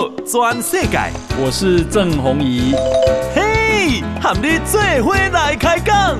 [0.00, 0.98] 道全世界，
[1.38, 2.74] 我是郑弘仪。
[3.34, 6.18] 嘿，和你做伙来开讲。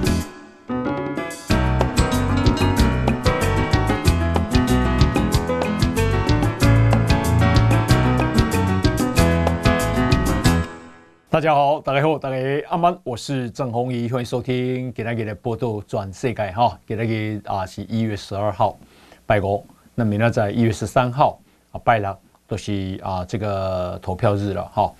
[11.31, 12.37] 大家好，大家好，大家
[12.69, 16.79] 阿曼，我是郑弘仪，欢迎收听给大家的报道全世界哈。
[16.87, 18.79] 给大家啊是一月十二号，
[19.25, 21.41] 拜五，那明天在一月十三号
[21.73, 22.19] 啊拜了。
[22.51, 24.93] 都是啊，这个投票日了哈。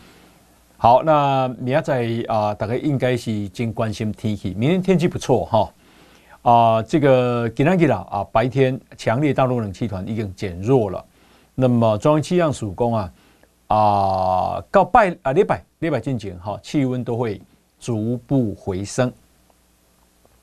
[0.77, 4.55] 好，那明仔载啊，大概应该是真关心天气。
[4.57, 5.73] 明天天气不错哈。
[6.43, 11.05] 啊，这个今天啦啊，白天强烈大陆冷气团已经减弱了。
[11.57, 13.13] 那么中央气象署讲啊
[13.67, 17.43] 啊，到拜啊礼拜礼拜进前哈，气温都会
[17.81, 19.13] 逐步回升。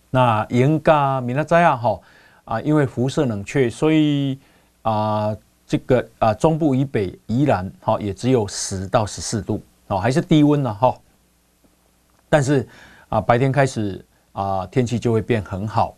[0.09, 1.99] 那应该明仔载啊哈
[2.43, 4.37] 啊，因为辐射冷却，所以
[4.81, 5.33] 啊。
[5.67, 10.97] 这个啊，中部以北宜兰哈也只有十到十四度哦，还是低温呢哈。
[12.29, 12.65] 但是
[13.09, 15.93] 啊，白天开始啊，天气就会变很好。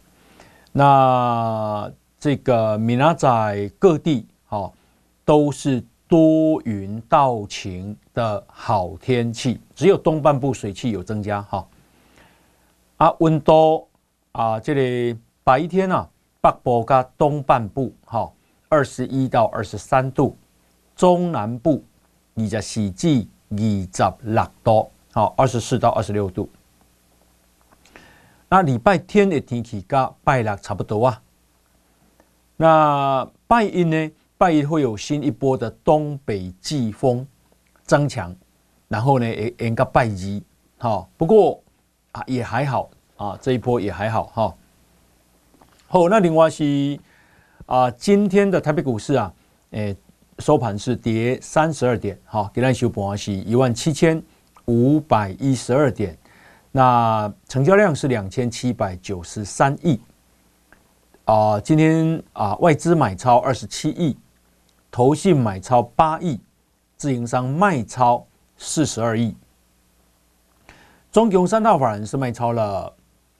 [0.71, 4.71] 那这个明仔载各地哈
[5.23, 11.67] 都是多云到晴的好天气，只有东半部水汽有增加哈。
[12.97, 13.87] 啊，温度
[14.31, 16.09] 啊，这里白天啊，
[16.41, 18.31] 北部加东半部哈。
[18.71, 20.37] 二十一到二十三度，
[20.95, 21.83] 中南部
[22.35, 26.47] 二十四至二十六度，好，二十四到二十六度。
[28.47, 31.21] 那礼拜天的天气跟拜六差不多啊。
[32.57, 34.11] 那拜一呢？
[34.37, 37.25] 拜一会有新一波的东北季风
[37.85, 38.35] 增强，
[38.87, 40.43] 然后呢，也应该拜一，
[40.77, 41.59] 好，不过
[42.11, 44.55] 啊也还好啊，这一波也还好哈。
[45.87, 46.99] 好，那另外是。
[47.69, 49.31] 啊，今天的台北股市啊，
[49.69, 49.95] 诶，
[50.39, 54.19] 收盘是跌三十二点，好，今天收盘是一万七千
[54.65, 56.17] 五百一十二点，
[56.71, 60.01] 那成交量是两千七百九十三亿，
[61.25, 64.17] 啊，今天啊，外资买超二十七亿，
[64.89, 66.39] 投信买超八亿，
[66.97, 68.25] 自营商卖超
[68.57, 69.37] 四十二亿，
[71.11, 72.91] 中共三大法人是卖超了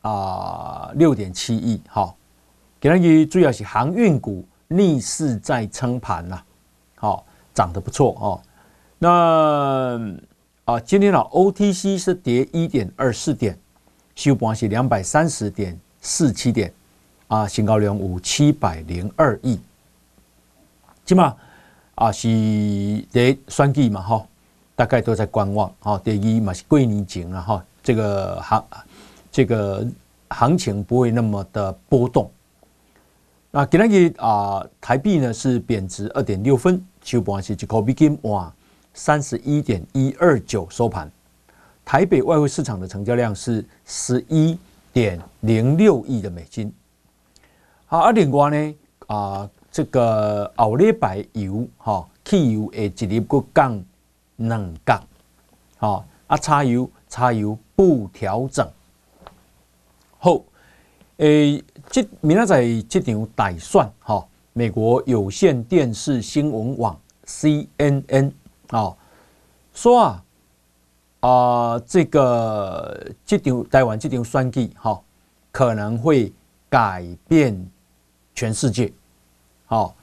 [0.01, 2.15] 啊六点七亿，好。
[2.81, 6.41] 今天主要是航运股逆势在撑盘呐，
[6.95, 8.41] 好，涨得不错哦。
[8.97, 9.99] 那
[10.63, 13.59] 啊，今天呢，OTC 是跌一点二四点，
[14.15, 16.73] 收盘是两百三十点四七点，
[17.27, 19.59] 啊，新高量有七百零二亿。
[21.03, 21.35] 起码
[21.95, 22.29] 啊是
[23.09, 24.25] 在选举嘛哈，
[24.77, 25.97] 大概都在观望啊。
[25.97, 28.65] 第一嘛是过年前了哈，这个行
[29.29, 29.85] 这个
[30.29, 32.31] 行情不会那么的波动。
[33.51, 38.53] 那今天啊，台币呢是贬值二点六分，收盘是一块美金哇，
[38.93, 41.11] 三十一点一二九收盘。
[41.83, 44.55] 台北外汇市场的成交量是十一
[44.93, 46.71] 点零六亿的美金。
[47.87, 48.75] 好，啊，另外呢
[49.07, 53.83] 啊，这个后礼拜油哈，汽油诶，一日过降
[54.35, 55.03] 两角，
[55.77, 58.71] 好啊，柴油柴油不调整，
[60.19, 60.39] 好。
[61.17, 61.61] 诶，
[61.91, 64.23] 这明仔载这场大选哈，
[64.53, 68.31] 美国有线电视新闻网 CNN
[68.67, 68.95] 啊
[69.73, 70.23] 说啊
[71.21, 75.01] 啊，这个这场台湾这场选举哈，
[75.51, 76.31] 可能会
[76.69, 77.67] 改变
[78.35, 78.93] 全世界。
[79.65, 79.95] 好，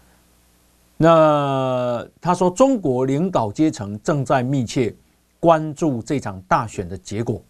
[0.96, 4.92] 那他说中国领导阶层正在密切
[5.38, 7.40] 关注这场大选的结果。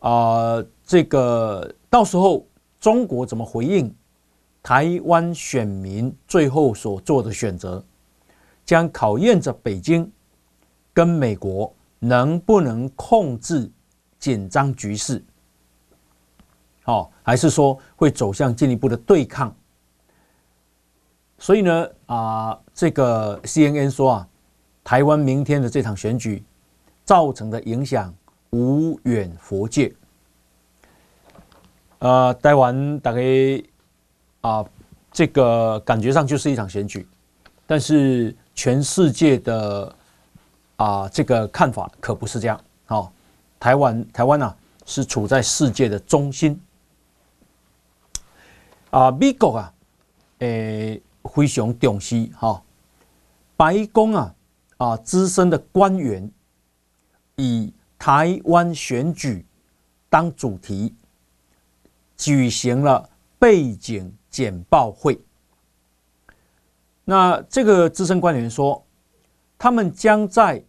[0.00, 1.74] 啊，这个。
[1.90, 2.44] 到时候
[2.80, 3.94] 中国怎么回应
[4.62, 7.84] 台湾选民最后所做的选择，
[8.64, 10.10] 将考验着北京
[10.92, 13.70] 跟美国能不能控制
[14.18, 15.24] 紧张局势，
[16.82, 19.54] 好，还是说会走向进一步的对抗？
[21.38, 24.28] 所以呢，啊，这个 CNN 说啊，
[24.84, 26.42] 台湾明天的这场选举
[27.04, 28.14] 造成的影响
[28.50, 29.94] 无远佛界。
[32.00, 33.20] 呃，台湾大概
[34.40, 34.64] 啊，
[35.10, 37.06] 这个感觉上就是一场选举，
[37.66, 39.96] 但是全世界的
[40.76, 42.60] 啊这个看法可不是这样。
[42.86, 43.12] 好，
[43.58, 44.56] 台湾台湾啊
[44.86, 46.60] 是处在世界的中心。
[48.90, 49.72] 啊，美国啊，
[50.38, 52.62] 诶非常重视哈，
[53.56, 54.34] 白宫啊
[54.76, 56.30] 啊资深的官员
[57.34, 59.44] 以台湾选举
[60.08, 60.94] 当主题。
[62.18, 65.18] 举行了背景简报会。
[67.04, 68.84] 那这个资深官员说，
[69.56, 70.62] 他们将在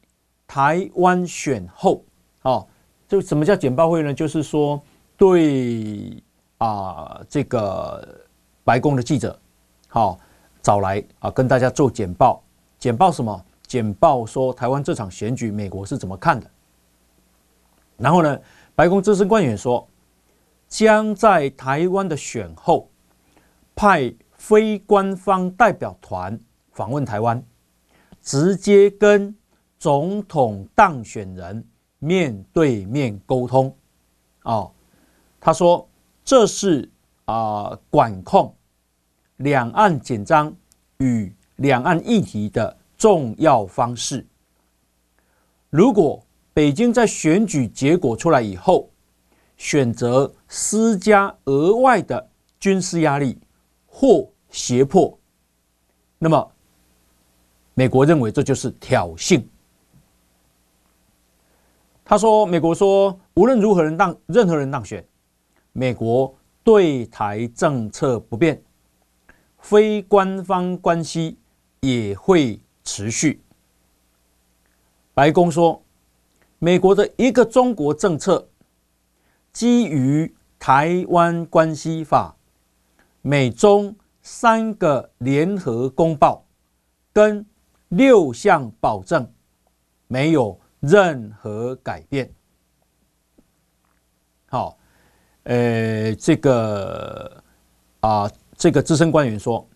[0.47, 2.05] 台湾选后，
[2.43, 2.65] 哦，
[3.07, 4.13] 就什么叫简报会呢？
[4.13, 4.81] 就是说
[5.17, 6.23] 对
[6.59, 8.07] 啊，这个
[8.63, 9.37] 白宫的记者，
[9.89, 10.19] 好、哦、
[10.61, 12.41] 找来啊，跟大家做简报。
[12.77, 13.45] 简报什么？
[13.67, 16.49] 简报说台湾这场选举，美国是怎么看的？
[17.97, 18.39] 然后呢，
[18.75, 19.85] 白宫资深官员说，
[20.69, 22.89] 将在台湾的选后
[23.75, 26.39] 派非官方代表团
[26.71, 27.43] 访问台湾，
[28.21, 29.35] 直接跟
[29.79, 31.65] 总统当选人
[31.97, 33.75] 面对面沟通。
[34.43, 34.71] 哦，
[35.41, 35.89] 他说
[36.23, 36.89] 这是
[37.25, 38.55] 啊、管控
[39.37, 40.55] 两岸紧张
[40.99, 44.25] 与两岸议题的重要方式。
[45.69, 46.23] 如果
[46.53, 48.89] 北京在选举结果出来以后，
[49.59, 52.29] 选择施加额外的
[52.59, 53.37] 军事压力
[53.85, 55.15] 或胁迫，
[56.17, 56.51] 那么
[57.73, 59.43] 美国认为这就是挑衅。
[62.03, 65.05] 他说：“美国说，无论如何人当任何人当选，
[65.73, 66.33] 美国
[66.63, 68.59] 对台政策不变，
[69.59, 71.37] 非官方关系
[71.81, 73.39] 也会持续。”
[75.13, 75.79] 白宫说。
[76.61, 78.45] 美国的一个中国政策，
[79.59, 80.25] 基于
[80.57, 82.33] 《台湾关系法》、
[83.21, 86.45] 美中三个联合公报
[87.11, 87.45] 跟
[87.89, 89.29] 六项保证，
[90.07, 92.31] 没有任何改变。
[94.45, 94.77] 好，
[95.43, 97.43] 呃，这个
[97.99, 99.67] 啊，这个资深官员说，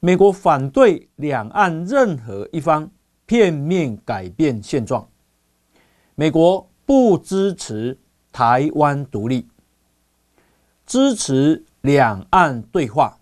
[0.00, 2.90] 美国反对两岸任何一方
[3.26, 5.06] 片面改变现状。
[6.14, 7.98] 美国不支持
[8.34, 9.46] 台湾独立，
[10.84, 13.20] 支持两岸对话，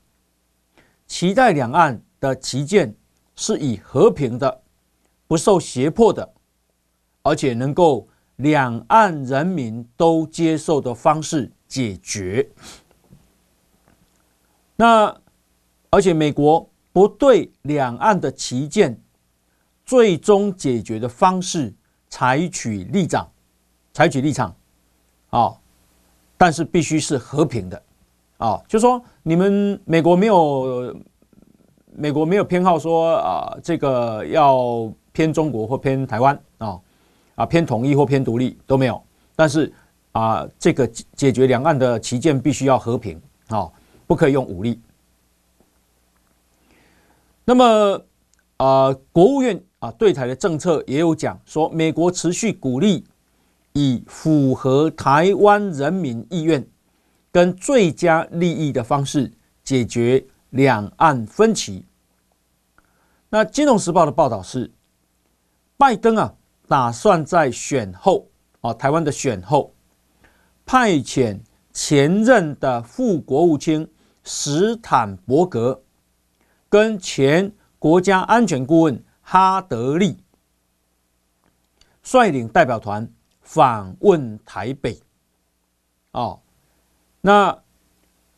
[1.06, 2.96] 期待两岸的旗舰
[3.36, 4.62] 是以和平的、
[5.26, 6.32] 不受胁迫的，
[7.20, 12.48] 而且能够两岸人民都接受的方式解决。
[14.76, 15.14] 那
[15.90, 18.98] 而且美国不对两岸的旗舰
[19.84, 21.74] 最终解决的方式。
[22.14, 23.32] 采取立场，
[23.94, 24.54] 采取立场，
[25.32, 25.56] 啊，
[26.36, 27.82] 但是必须是和平的，
[28.36, 30.94] 啊，就说你们美国没有，
[31.96, 36.78] 美国没有偏好说啊，这个要偏中国或偏台湾啊，
[37.34, 39.02] 啊偏统一或偏独立都没有，
[39.34, 39.72] 但是
[40.12, 43.18] 啊，这个解决两岸的旗舰必须要和平，
[43.48, 43.70] 啊，
[44.06, 44.78] 不可以用武力。
[47.44, 48.04] 那么
[48.58, 49.60] 啊，国务院。
[49.82, 53.04] 啊，对台的政策也有讲说，美国持续鼓励
[53.72, 56.66] 以符合台湾人民意愿
[57.30, 59.32] 跟最佳利益的方式
[59.64, 61.84] 解决两岸分歧。
[63.28, 64.70] 那《金融时报》的报道是，
[65.76, 66.34] 拜登啊
[66.68, 68.28] 打算在选后
[68.60, 69.74] 啊，台湾的选后
[70.66, 71.40] 派遣
[71.72, 73.88] 前任的副国务卿
[74.24, 75.82] 史坦伯格
[76.68, 79.02] 跟前国家安全顾问。
[79.24, 80.18] 哈德利
[82.02, 83.08] 率领代表团
[83.52, 84.98] 访问台北，
[86.12, 86.40] 哦，
[87.20, 87.62] 那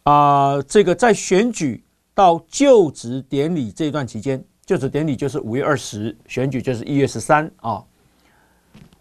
[0.02, 7.84] 啊、这个在选举到就职典礼这段期间，就职典礼就是五月二十，选举就是一月十三啊。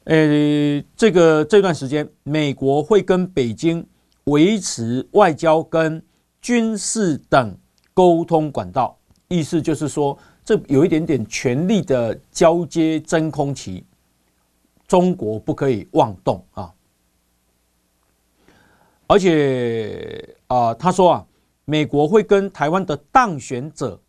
[0.04, 3.84] 呃，这个这段时间，美国会跟北京
[4.26, 6.00] 维持外交跟
[6.40, 7.58] 军事等
[7.92, 8.96] 沟通管道，
[9.30, 10.16] 意思就是说。
[10.46, 13.82] 这有一点点权力的交接真空期，
[14.88, 16.74] 中国不可以妄动啊！
[19.08, 21.26] 而且啊，他说啊，
[21.66, 24.00] 美国会跟台湾的当选者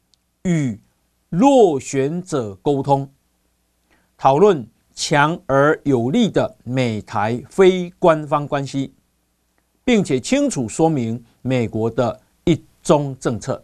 [0.43, 0.79] 与
[1.31, 3.09] 落选者沟通，
[4.17, 8.93] 讨论强而有力的美台非官方关系，
[9.85, 13.63] 并且清楚说明美国的一中政策。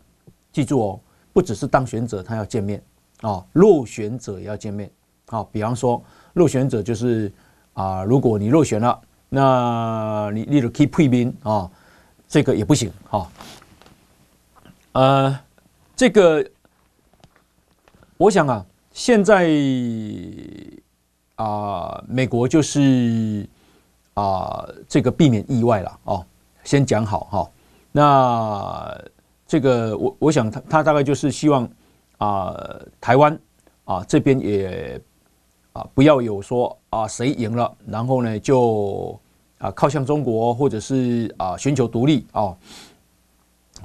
[0.53, 1.01] 记住哦。
[1.33, 2.83] 不只是当选者他要见面
[3.21, 4.91] 啊，落选者也要见面
[5.27, 5.47] 啊。
[5.53, 6.03] 比方说，
[6.35, 7.31] 落选者就是
[7.75, 11.71] 啊，如果你落选了，那你你的 keep 退兵啊，
[12.29, 13.31] 这个也不行啊。
[14.93, 15.39] 呃，
[15.95, 16.45] 这个
[18.17, 19.51] 我想啊，现在
[21.37, 23.49] 啊，美国就是
[24.15, 26.25] 啊，这个避免意外了哦，
[26.65, 27.51] 先讲好哈。
[27.93, 29.01] 那。
[29.51, 31.65] 这个我我想他他大概就是希望
[32.19, 33.37] 啊、呃、台湾
[33.85, 34.97] 啊这边也
[35.73, 39.19] 啊不要有说啊谁赢了，然后呢就
[39.59, 42.57] 啊靠向中国或者是啊寻求独立啊，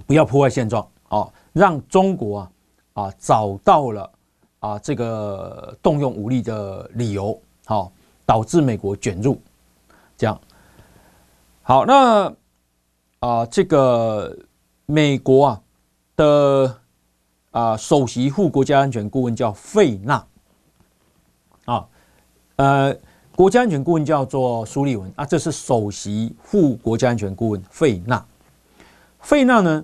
[0.07, 2.51] 不要破坏现状啊，让中国啊
[2.93, 4.11] 啊找到了
[4.59, 7.91] 啊这个动用武力的理由，好，
[8.25, 9.39] 导致美国卷入
[10.17, 10.39] 这样。
[11.61, 12.33] 好，那
[13.19, 14.35] 啊这个
[14.85, 15.61] 美国啊
[16.15, 16.77] 的
[17.51, 20.25] 啊首席副国家安全顾问叫费纳，
[22.57, 22.95] 呃。
[23.37, 28.25] 国家安全顾问叫做苏利文啊，这是首席副国家安全顾问费纳。
[29.19, 29.83] 费纳呢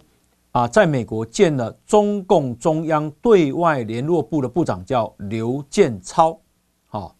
[0.53, 6.39] 啊，在美国见了中共中央对外联络部的部长叫刘建超。
[6.87, 7.13] 好，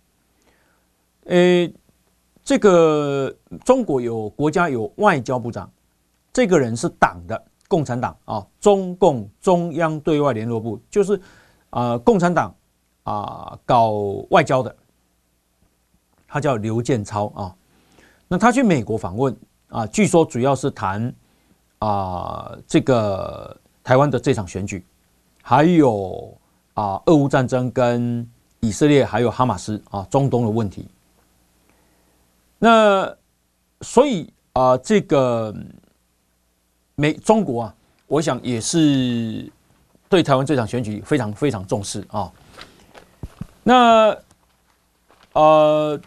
[1.25, 1.69] 诶，
[2.45, 5.69] 这个中国有国家有外交部长，
[6.31, 11.19] 这个人是党的共产党啊，中共中央对外联络部就是
[11.71, 12.55] 啊共产党
[13.03, 13.91] 啊搞
[14.29, 14.73] 外交的。
[16.33, 17.53] 他叫刘建超啊，
[18.29, 19.35] 那他去美国访问
[19.67, 21.13] 啊，据说主要是谈
[21.79, 24.81] 啊这个台湾的这场选举，
[25.43, 26.33] 还有
[26.73, 28.25] 啊俄乌战争跟
[28.61, 30.87] 以色列还有哈马斯啊中东的问题。
[32.57, 33.13] 那
[33.81, 35.53] 所以啊这个
[36.95, 37.75] 美中国啊，
[38.07, 39.51] 我想也是
[40.07, 42.31] 对台湾这场选举非常非常重视啊。
[43.63, 44.17] 那
[45.33, 45.99] 呃。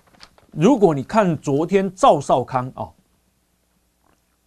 [0.56, 2.88] 如果你看昨天赵少康啊，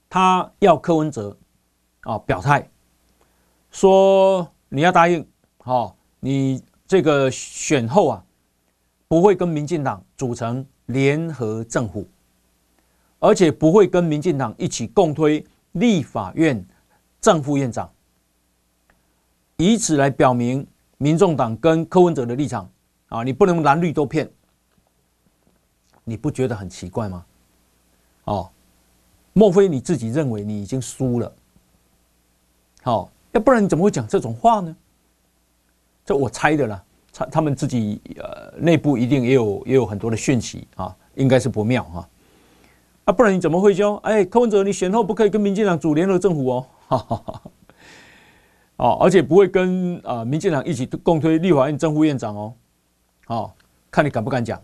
[0.09, 1.37] 他要柯文哲
[2.01, 2.65] 啊表态，
[3.71, 8.23] 说你要答应，好，你这个选后啊，
[9.09, 12.07] 不会跟民进党组成联合政府，
[13.19, 16.65] 而且不会跟民进党一起共推立法院
[17.19, 17.91] 正副院长，
[19.57, 20.65] 以此来表明
[20.97, 22.69] 民众党跟柯文哲的立场
[23.09, 24.31] 啊，你不能蓝绿都骗。
[26.09, 27.25] 你不觉得很奇怪吗？
[28.23, 28.49] 哦，
[29.33, 31.29] 莫非你自己认为你已经输了？
[32.81, 34.73] 好、要不然你怎么会讲这种话呢？
[36.05, 42.09] 这我猜的啦，他他们自己呃内部一定也有也有很多的讯息啊，应该是不妙哈。
[43.03, 43.97] 啊，不然你怎么会说？
[43.97, 47.41] 哎，柯文哲，你选后不可以跟民进党组联合政府哦，哈哈哈。
[48.77, 52.53] 哦，而且不会跟啊、呃、民进党一起共推立法院正副院长哦，
[53.27, 53.51] 哦，
[53.91, 54.61] 看你敢不敢讲。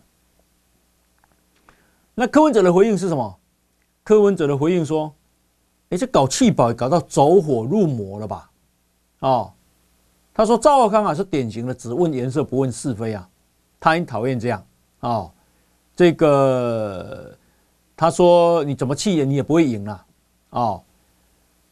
[2.15, 3.39] 那柯文哲的回应是什么？
[4.03, 5.13] 柯文哲的回应说
[5.87, 8.51] ：“你，这搞气保搞到走火入魔了吧？”
[9.19, 9.53] 哦，
[10.33, 13.27] 他说：“赵少康啊，是典型的只问颜色不问是非啊，
[13.79, 14.61] 他很讨厌这样
[14.99, 15.31] 哦。
[15.95, 17.33] 这个
[17.95, 20.05] 他说你怎么气人你也不会赢啊。
[20.49, 20.83] 哦，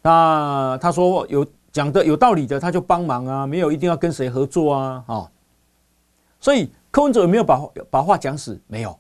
[0.01, 5.03] 那他说有讲的有道理的他就帮忙啊，没有一定要跟谁合作啊。
[5.07, 5.29] 哦，
[6.39, 8.57] 所以柯文哲有没有把把话讲死？
[8.67, 8.97] 没有。”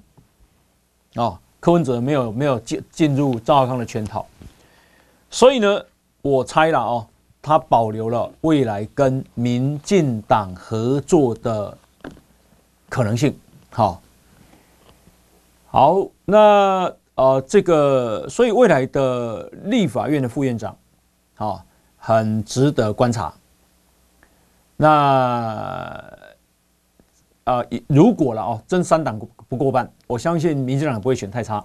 [1.15, 4.25] 哦，柯文哲没有没有进进入赵少康的圈套，
[5.29, 5.83] 所以呢，
[6.21, 7.05] 我猜了哦，
[7.41, 11.77] 他保留了未来跟民进党合作的
[12.87, 13.37] 可能性。
[13.71, 14.01] 好，
[15.67, 20.73] 好，那呃，这个所以未来的立法院的副院长，
[21.35, 21.61] 好，
[21.97, 23.33] 很值得观察。
[24.77, 26.20] 那。
[27.51, 31.61] 啊、如果了哦，真三党不过半，我相信民进党不会选太差。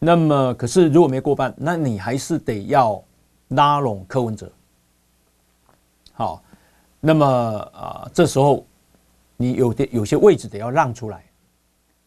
[0.00, 3.00] 那么，可是如果没过半，那你还是得要
[3.48, 4.50] 拉拢柯文哲。
[6.14, 6.42] 好，
[6.98, 8.66] 那么啊、这时候
[9.36, 11.22] 你有的有些位置得要让出来。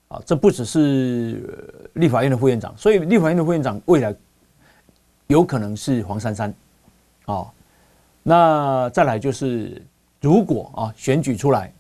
[0.10, 4.14] 啊，这不只是立法院的副院长，所以立法院的副院长未来
[5.28, 6.54] 有可能是黄珊珊。
[7.26, 7.50] 啊，
[8.22, 9.82] 那再来就是，
[10.20, 11.72] 如果啊选举出来。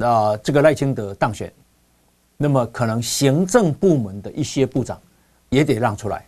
[0.00, 1.52] 啊，这个赖清德当选，
[2.36, 4.98] 那么可能行政部门的一些部长
[5.50, 6.24] 也得让出来，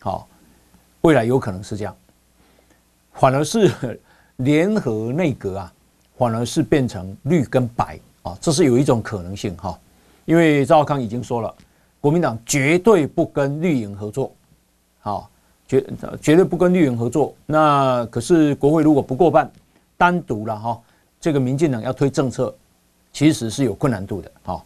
[0.00, 0.28] 好，
[1.00, 1.96] 未来有可能是这样，
[3.12, 3.98] 反而是
[4.36, 5.72] 联合内阁啊，
[6.16, 9.76] 反而是变成绿跟白啊，这是有一种可能性哈，
[10.24, 11.52] 因为赵少康已经说了，
[12.00, 14.32] 国民党绝对不跟绿营合作，
[15.00, 15.28] 好，
[15.66, 15.84] 绝
[16.20, 19.50] 绝对不跟绿营合作，那可是国会如果不过半，
[19.96, 20.80] 单独了哈，
[21.20, 22.54] 这个民进党要推政策。
[23.12, 24.64] 其实是有困难度的，好，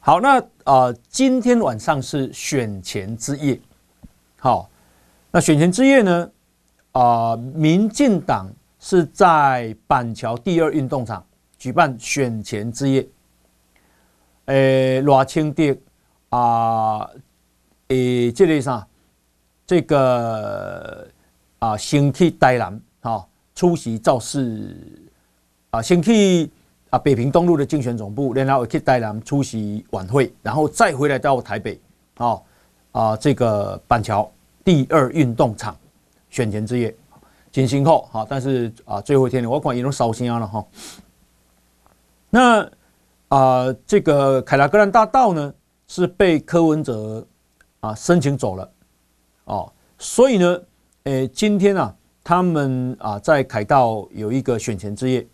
[0.00, 3.58] 好，那啊，今天晚上是选前之夜，
[4.38, 4.68] 好，
[5.30, 6.30] 那选前之夜呢，
[6.92, 8.46] 啊，民进党
[8.78, 11.24] 是在板桥第二运动场
[11.58, 13.06] 举办选前之夜，
[14.46, 15.74] 诶，罗清德
[16.28, 17.08] 啊，
[17.88, 18.86] 诶，这类上，
[19.66, 21.08] 这个
[21.58, 24.76] 啊，先去台南，好，出席造势。
[25.70, 26.50] 啊，先去
[26.90, 31.78] 啊北平东路的竞选总部，然后去台南出席晚会，然后再回来到台北，
[32.16, 32.40] 啊
[32.92, 34.30] 啊这个板桥
[34.64, 35.76] 第二运动场
[36.30, 36.94] 选前之夜，
[37.52, 40.64] 真辛苦哈，但是啊，最后一天我管一种烧香了哈。
[42.30, 42.70] 那
[43.28, 45.52] 啊，这个凯达格兰大道呢，
[45.86, 47.26] 是被柯文哲
[47.80, 48.70] 啊申请走了
[49.44, 50.60] 哦，所以呢，
[51.04, 51.94] 诶，今天啊，
[52.24, 55.26] 他们啊在凯道有一个选前之夜，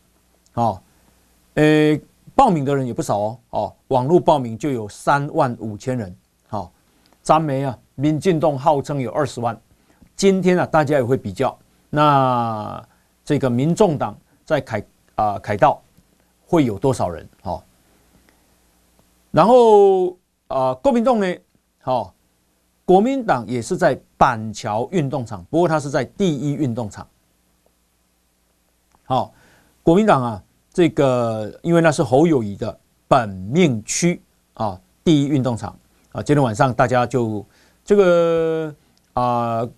[0.55, 0.81] 哦，
[1.55, 2.01] 诶，
[2.35, 6.17] 报名的人也不少哦，哦，网络报名就有三万五千人，
[6.49, 6.73] 好，
[7.23, 9.61] 詹梅啊，民进党号称有二十万，
[10.17, 11.57] 今天啊，大家也会比较。
[11.91, 12.85] 那
[13.25, 14.85] 这个民众党在凯
[15.15, 15.81] 啊凯道
[16.47, 17.29] 会有多少人？
[17.43, 17.63] 哈，
[19.31, 20.17] 然后
[20.49, 21.37] 啊国民党呢？
[21.81, 22.15] 好，
[22.85, 27.07] 国民党也是在板桥运动场，不过它是在第一运动场。
[29.05, 29.35] 好，
[29.85, 32.77] 国民党啊，这个因为那是侯友宜的
[33.07, 34.21] 本命区
[34.55, 35.77] 啊，第一运动场
[36.11, 37.45] 啊，今天晚上大家就
[37.85, 38.75] 这个
[39.13, 39.69] 啊。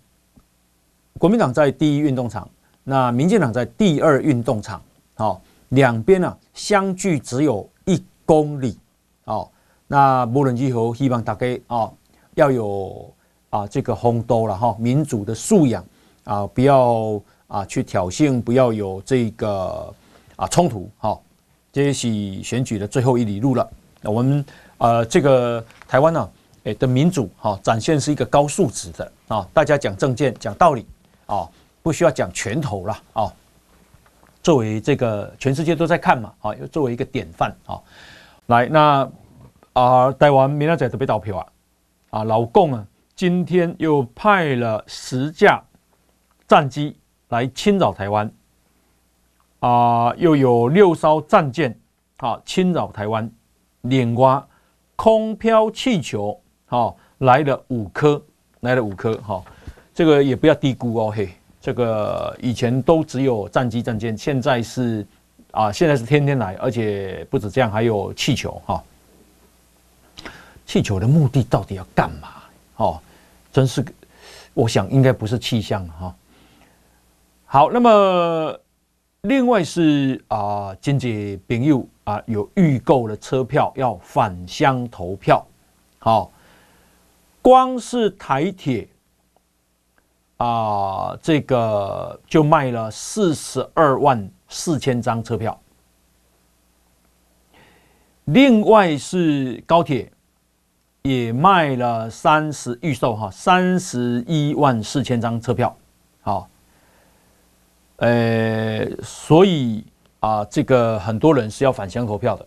[1.18, 2.46] 国民党在第一运动场，
[2.84, 4.82] 那民进党在第二运动场，
[5.14, 8.78] 好，两边呢相距只有一公里，
[9.24, 9.50] 哦，
[9.86, 11.90] 那无论如何，希望大家啊
[12.34, 13.10] 要有
[13.48, 15.82] 啊这个风度了哈，民主的素养
[16.24, 19.94] 啊，不要啊去挑衅，不要有这个
[20.36, 21.22] 啊冲突，好，
[21.72, 23.68] 这是选举的最后一里路了。
[24.00, 24.44] 那我们
[24.78, 26.30] 呃这个台湾呢，
[26.64, 30.86] 诶的民主哈展现是一个高素质的啊，大家讲政见，讲道理。
[31.26, 31.50] 哦，
[31.82, 33.32] 不需要讲拳头了哦。
[34.42, 37.82] 作为这个全世界都在看嘛，啊，又作为一个典范啊。
[38.46, 39.10] 来，那
[39.72, 41.46] 啊，台湾明仔载准备投票啊，
[42.20, 42.86] 啊，老共啊，
[43.16, 45.60] 今天又派了十架
[46.46, 46.96] 战机
[47.28, 48.30] 来侵扰台湾，
[49.60, 51.76] 啊，又有六艘战舰
[52.18, 53.30] 啊侵扰台湾，
[53.82, 54.42] 另外
[54.94, 58.22] 空飘气球啊来了五颗，
[58.60, 59.42] 来了五颗哈。
[59.92, 61.30] 这个也不要低估哦，嘿，
[61.60, 65.06] 这个以前都只有战机、战舰，现在是
[65.50, 68.82] 啊，现在是天天来，而且不止这样，还有气球哈。
[70.66, 72.28] 气球的目的到底要干嘛？
[72.76, 73.00] 哦，
[73.52, 73.84] 真是，
[74.52, 76.14] 我想应该不是气象哈。
[77.56, 78.60] 好，那么
[79.22, 85.42] 另外是啊，经济朋友啊有预购了车票要返乡投票，
[85.98, 86.30] 好，
[87.40, 88.86] 光是台铁。
[90.36, 95.58] 啊，这个就卖了四十二万四千张车票。
[98.24, 100.12] 另外是高铁
[101.00, 105.74] 也卖了三十预售哈，三十一万四千张车票。
[106.20, 106.50] 好，
[107.96, 109.84] 呃，所以
[110.20, 112.46] 啊，这个很多人是要返乡投票的，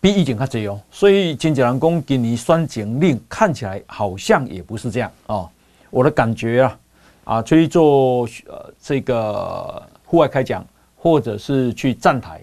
[0.00, 0.80] 比以前还多哦。
[0.90, 5.48] 所以经纪人讲，今年选前令看起来好像也不是这样啊。
[5.90, 6.78] 我的感觉啊，
[7.24, 10.64] 啊，去做呃这个户外开讲，
[10.96, 12.40] 或者是去站台，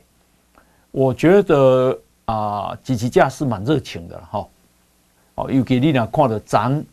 [0.92, 4.46] 我觉得啊，几期架是蛮热情的哈。
[5.36, 6.84] 哦，尤其你俩看到咱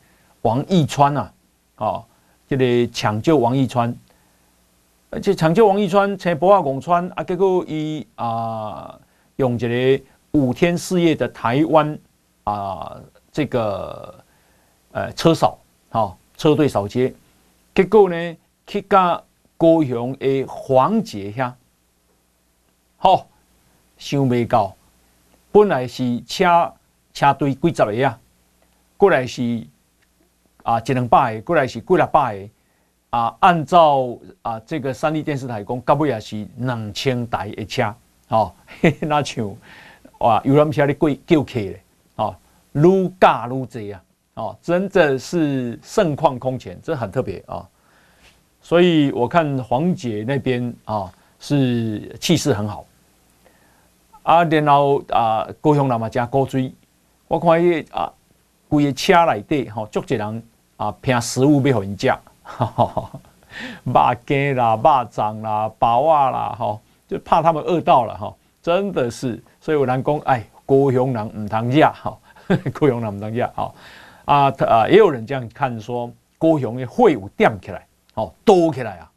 [0.42, 1.32] 王义川啊，
[1.78, 2.04] 哦，
[2.46, 3.92] 这里抢救王义川，
[5.14, 8.98] 而且抢救王一川，从博雅贡川啊，结果伊啊
[9.36, 11.98] 用一个五天四夜的台湾
[12.42, 13.00] 啊
[13.30, 14.14] 这个
[14.92, 15.58] 呃车嫂，
[15.90, 16.18] 好。
[16.36, 17.14] 车队扫街，
[17.76, 19.24] 结果呢，去到
[19.56, 21.52] 高雄的黄捷遐，
[22.96, 23.28] 好，
[23.96, 24.74] 想未到，
[25.52, 26.74] 本来是车
[27.12, 28.18] 车队几十个啊，
[28.96, 29.64] 过来是
[30.64, 32.48] 啊一两百个，过来是几六百个
[33.14, 37.94] 啊，按照啊这个三立电视台讲，到尾也是两千台的车，
[38.28, 38.52] 哦，
[39.02, 39.56] 那像
[40.18, 41.80] 哇，游览车的贵叫客嘞，
[42.16, 42.34] 哦，
[42.72, 44.02] 愈加愈济啊。
[44.34, 47.64] 哦，真的是盛况空前，这很特别啊！
[48.60, 52.84] 所以我看黄姐那边啊是气势很好
[54.24, 56.74] 啊，然后啊高雄人嘛加高追，
[57.28, 58.12] 我看伊啊
[58.68, 60.42] 规个车内底吼，足侪人
[60.78, 62.12] 啊拼食物要互因食，
[62.44, 63.10] 哈哈哈，
[63.82, 66.78] 肉羹啦、肉粽啦、包啊啦，哈，
[67.08, 72.16] 就怕他们饿到了哈，真的是，所以有人讲，哎，高雄人唔通食哈，
[72.72, 73.74] 高 雄人唔通食哈。
[74.26, 79.10] 啊，啊，也有人这样看说，高雄的会有点起来，哦，多起来啊。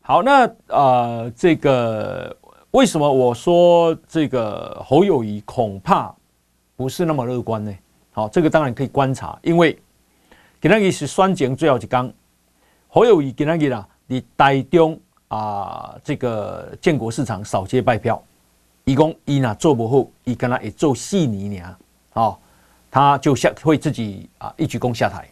[0.00, 2.36] 好，那呃，这个
[2.72, 6.14] 为什么我说这个侯友宜恐怕
[6.76, 7.74] 不是那么乐观呢？
[8.12, 9.76] 好，这个当然可以观察，因为
[10.64, 12.14] 今天是选前最后一天，
[12.88, 14.98] 侯友宜今天啊，你台中
[15.28, 18.24] 啊，这个建国市场扫街拜票，
[18.84, 21.76] 伊讲伊若做不好，伊跟他会做四年尔，
[22.14, 22.38] 哦。
[22.90, 25.28] 他就下会自己啊一鞠躬下台，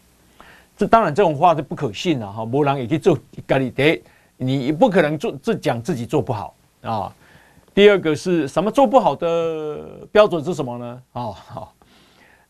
[0.77, 3.17] 这当然这种话是不可信的哈，没人也可以做
[3.47, 4.03] 咖喱爹，
[4.37, 7.11] 你不可能做自讲自己做不好啊。
[7.73, 11.01] 第二个是什么做不好的标准是什么呢？
[11.13, 11.73] 哦好，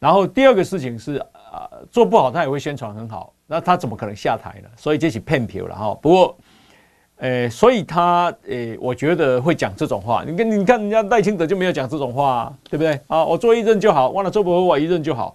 [0.03, 1.15] 然后第二个事情是
[1.49, 4.67] 啊做不好他也会宣传很好，那他怎么可能下台呢？
[4.75, 5.93] 所以这是骗票了哈。
[6.01, 6.37] 不过，
[7.15, 10.25] 呃，所以他呃，我觉得会讲这种话。
[10.27, 12.99] 你跟你看人家赖清德就没有讲这种话，对不对？
[13.07, 15.33] 啊，我做一任就好，忘了做不好我一任就好。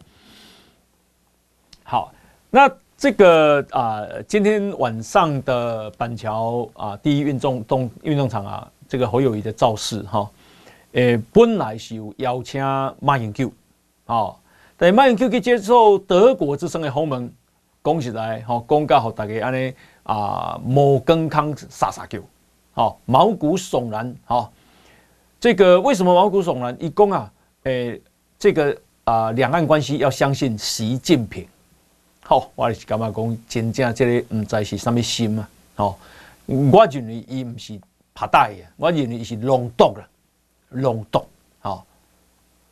[1.83, 2.13] 好。
[2.51, 10.29] 那这个啊、今天晚上的板桥啊，第一运动动运动场啊，这个侯友宜的造势哈，
[10.93, 12.63] 呃，本来是有邀请
[13.01, 13.51] 马英九，
[14.05, 14.35] 啊，
[14.81, 17.29] 但马英九去接受德国之声的访问，
[17.83, 22.21] 讲起来吼，讲到好大家安尼啊，毛根康撒撒叫，
[22.75, 24.49] 好毛骨悚然，哈，
[25.41, 26.77] 这个为什么毛骨悚然？
[26.79, 27.33] 一讲啊，
[27.65, 28.01] 诶，
[28.39, 31.45] 这个啊，两岸关系要相信习近平。
[32.21, 35.49] 好，我是感觉讲真正这个唔知是什么心啊！
[35.75, 35.99] 好，
[36.47, 37.81] 我认为伊唔是
[38.15, 40.07] 拍大嘅，我认为伊是弄毒啦，
[40.69, 41.21] 弄毒。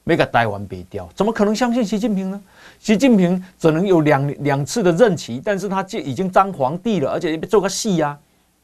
[0.09, 2.41] 没，个台湾别掉，怎么可能相信习近平呢？
[2.79, 8.17] 习近平只能有两两次的任期，但是他就已经当皇帝了，而且做个戏呀，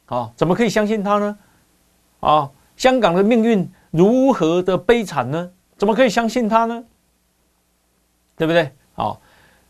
[0.07, 1.37] 啊，怎么可以相信他呢？
[2.21, 5.51] 啊，香港的命运如何的悲惨呢？
[5.77, 6.85] 怎么可以相信他呢？
[8.37, 8.71] 对不对？
[8.95, 9.21] 好。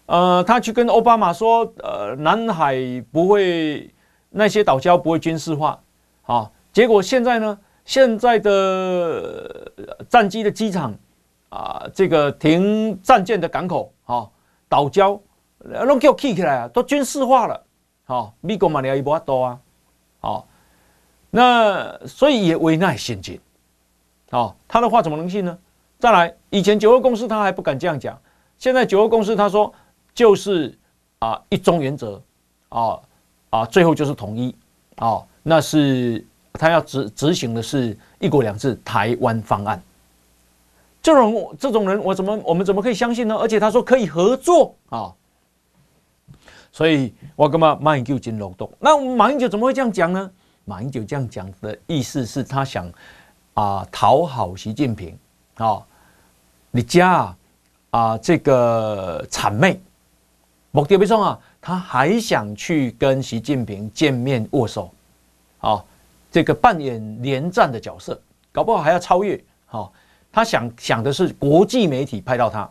[0.05, 2.77] 呃，他去跟奥巴马说，呃，南海
[3.11, 3.89] 不会
[4.29, 5.81] 那些岛礁不会军事化，
[6.25, 9.73] 啊，结果现在呢，现在的
[10.11, 10.95] 战机的机场
[11.53, 14.27] 啊，这个停战舰的港口啊，
[14.69, 15.21] 岛礁
[15.87, 17.63] 都给我起起来啊，都军事化了，
[18.05, 19.61] 好，美国嘛，你要一波多啊，
[20.21, 20.49] 好，
[21.31, 23.39] 那所以也危难陷阱，
[24.31, 25.59] 啊，他的话怎么能信呢？
[25.99, 28.19] 再来，以前九二公司他还不敢这样讲，
[28.57, 29.73] 现在九二公司他说。
[30.15, 30.79] 就是
[31.21, 32.23] 啊，一中原则，
[32.69, 33.01] 啊
[33.49, 34.55] 啊，最后就是统一，
[34.97, 39.83] 啊，那是他要执执行的是一国两制台湾方案。
[41.03, 43.35] 这种这种人，我怎么我们怎么可以相信呢？
[43.37, 45.13] 而且他说可以合作啊，
[46.71, 48.71] 所以我干嘛马英九进漏洞？
[48.79, 50.31] 那马英九怎么会这样讲呢？
[50.65, 52.89] 马英九这样讲的意思是他想
[53.55, 55.19] 啊讨好习近平
[55.57, 55.85] 啊，
[56.71, 57.37] 你家啊
[57.91, 59.81] 啊这个谄媚。
[60.71, 64.91] 目的没错啊，他还想去跟习近平见面握手，
[65.61, 65.85] 啊，
[66.31, 68.19] 这个扮演连战的角色，
[68.53, 69.39] 搞不好还要超越。
[69.67, 69.93] 好，
[70.33, 72.71] 他想想的是国际媒体拍到他，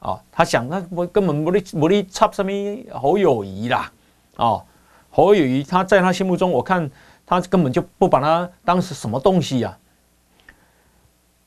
[0.00, 2.52] 啊，他想那我根本不力不力插什么
[2.92, 3.90] 侯友谊啦，
[4.36, 4.62] 啊，
[5.10, 6.90] 侯友谊他在他心目中，我看
[7.24, 9.78] 他根本就不把他当是什么东西呀。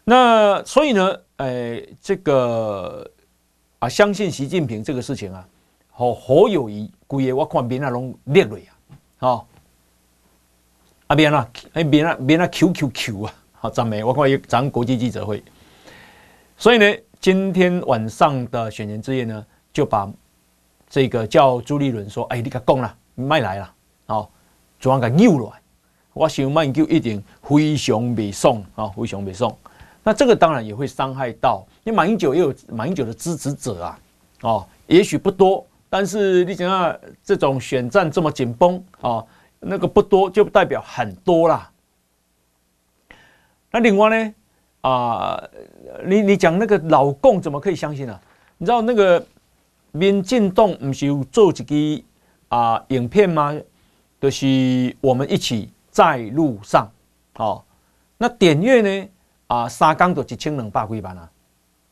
[0.04, 3.08] 那所以呢，哎，这个
[3.80, 5.48] 啊，相信习近平这个事情啊。
[5.92, 8.72] 好，好友谊，规个我看边啊拢列落啊，
[9.18, 9.48] 好，
[11.08, 15.44] 啊边啊，哎边啊边啊 Q Q Q 啊，好赞美，我看有咱国际记者会，
[16.58, 16.86] 所以呢，
[17.20, 19.44] 今天晚上的选前之夜呢，
[19.74, 20.08] 就把
[20.88, 23.74] 这个叫朱立伦说，哎，你甲讲啦，卖来啦，
[24.06, 24.30] 好，
[24.80, 25.52] 主要甲扭来，
[26.14, 29.52] 我想马英九一定非常不爽啊，非常不爽，
[30.04, 34.00] 那这个当然也会伤害到，因为马英九也有马英九的支持者啊，
[34.44, 35.66] 哦，也许不多。
[35.90, 39.26] 但是你想想，这种选战这么紧绷啊，
[39.60, 41.72] 那个不多就代表很多啦。
[43.78, 44.34] 那另外呢，
[44.82, 45.40] 啊，
[46.04, 48.20] 你你讲那个老共怎么可以相信呢？
[48.58, 49.24] 你知道那个
[49.92, 52.04] 民进党不是有做一个
[52.48, 53.56] 啊影片吗？
[54.20, 56.90] 就是我们一起在路上，
[57.36, 57.64] 好，
[58.18, 59.10] 那点阅呢
[59.46, 61.30] 啊三天就一千两百几万啊，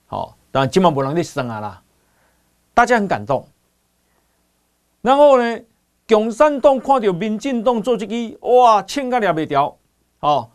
[0.07, 1.83] 好，但今晚不能你生啊啦，
[2.73, 3.47] 大家很感动。
[5.03, 5.59] 然后呢，
[6.07, 9.77] 共产党看到民进党做这个，哇，千个两百条，
[10.21, 10.49] 哦。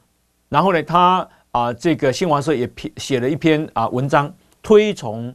[0.51, 4.31] 然后呢，他啊，这个新华社也写了一篇啊文章，
[4.63, 5.35] 推崇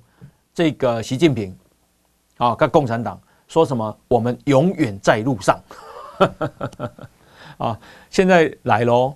[0.54, 1.58] 这个习近平，
[2.38, 5.60] 啊，跟共产党说什么，我们永远在路上，
[7.58, 7.80] 啊，
[8.12, 9.16] 现在来喽，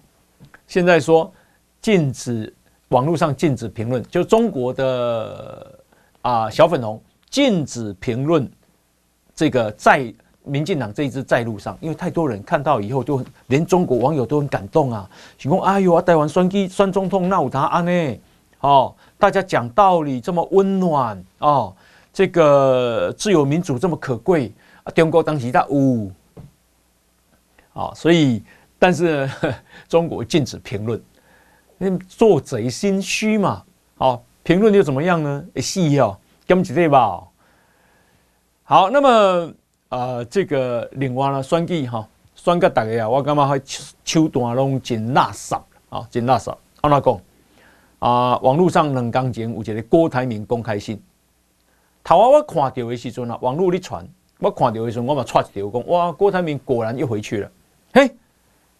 [0.65, 1.31] 现在说
[1.79, 2.51] 禁止
[2.87, 5.79] 网络上禁止评论，就中国的
[6.23, 8.49] 啊小粉红禁止评论。
[9.35, 18.19] 这个在民进党这一支在路上，因为太多人看到以后，都连中国网友都很感动啊，说：“哎呦，台湾选举选总统那有答案呢？
[18.61, 21.75] 哦，大家讲道理这么温暖哦，
[22.11, 24.51] 这个自由民主这么可贵
[24.83, 26.11] 啊，中国当时他呜，
[27.73, 28.43] 啊，所以
[28.77, 29.33] 但是呢
[29.87, 31.01] 中国禁止评论，
[31.77, 33.63] 那做贼心虚嘛，
[33.97, 35.45] 哦，评论又怎么样呢？
[35.57, 37.23] 是哦，跟不起对吧？”
[38.63, 39.51] 好，那么
[39.89, 43.59] 啊，这个另外呢，选举哈，选个大家啊，我感觉还
[44.05, 46.55] 手段拢真垃圾啊，真垃圾。
[46.81, 47.21] 安怎讲
[47.97, 48.37] 啊？
[48.37, 51.01] 网络上两天前有一个郭台铭公开信，
[52.03, 57.51] 头啊，我看到的时阵啊，网络里传，我看到的时候，我嘛刷一条讲，哇，郭台铭果然又回去了。
[57.91, 58.15] 嘿，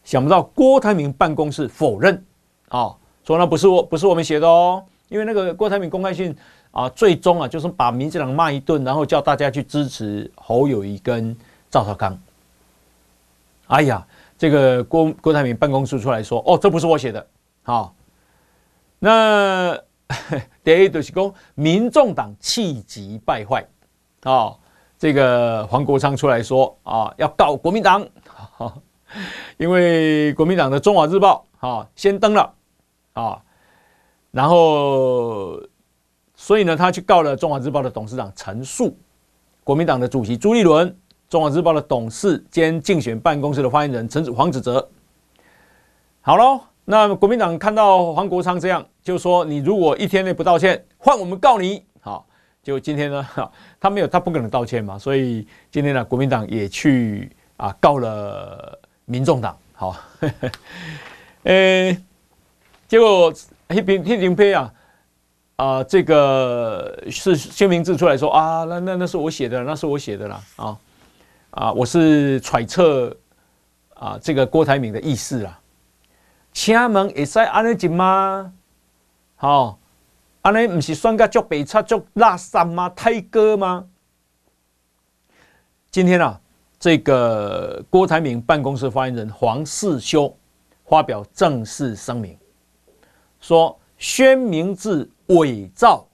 [0.04, 2.24] 想不到郭台铭办公室否认
[2.67, 6.36] 啊，说那不是我，不是我们写的哦，因为那个郭台铭公开信。
[6.80, 11.36] 啊，最终啊，就是把民进党骂一顿，然后叫大家去支持侯友谊跟
[11.70, 12.18] 赵少康。
[13.68, 17.28] 哎呀，这个郭郭台铭办公室出来说，哦，这不是我写的，
[17.63, 17.92] 好、哦，
[18.98, 19.78] 那
[20.63, 23.62] 第一就是说，民众党气急败坏，
[24.24, 24.58] 啊、哦，
[24.98, 28.08] 这个黄国昌出来说啊，要告国民党，
[29.60, 32.54] 因为国民党的中华日报啊、哦、先登了，
[33.12, 33.42] 啊、哦，
[34.32, 35.62] 然后。
[36.41, 38.97] 所以呢，他去告了《中华日报》的董事长陈树，
[39.62, 40.89] 国民党的主席朱立伦，
[41.28, 44.89] 《中华日报》的董事兼竞选办公室的发言人陈子黄子哲。
[46.21, 51.84] 好喽，那国民党看到黄国昌这样，就说你如果一天内不道歉，换我们告你。
[51.99, 52.25] 好，
[52.63, 53.28] 就今天呢，
[53.78, 59.58] 他没有，他不可能道歉嘛，所以今天呢，国民党也去啊告了民众党。
[59.73, 59.93] 好，
[61.43, 61.97] 呃，
[62.88, 63.32] 结果
[63.71, 64.73] 一平一平飞啊。
[65.60, 70.78] 啊、呃，这个是薛明志出来说啊，那那那是我写的，那是我写的啦啊
[71.52, 73.13] 啊，我是揣测
[73.95, 75.60] 啊这个郭台铭的意思啦。
[76.54, 78.54] 请问会使安尼讲吗？
[79.36, 79.78] 好，
[80.43, 82.89] 安尼不是算个足白差足垃圾吗？
[82.95, 83.86] 太哥吗？
[85.91, 86.39] 今天啊，
[86.80, 90.34] 这个郭台铭办公室发言人黄世修
[90.86, 92.38] 发表正式声明，
[93.41, 95.10] 说薛明志。
[95.30, 96.08] 伪造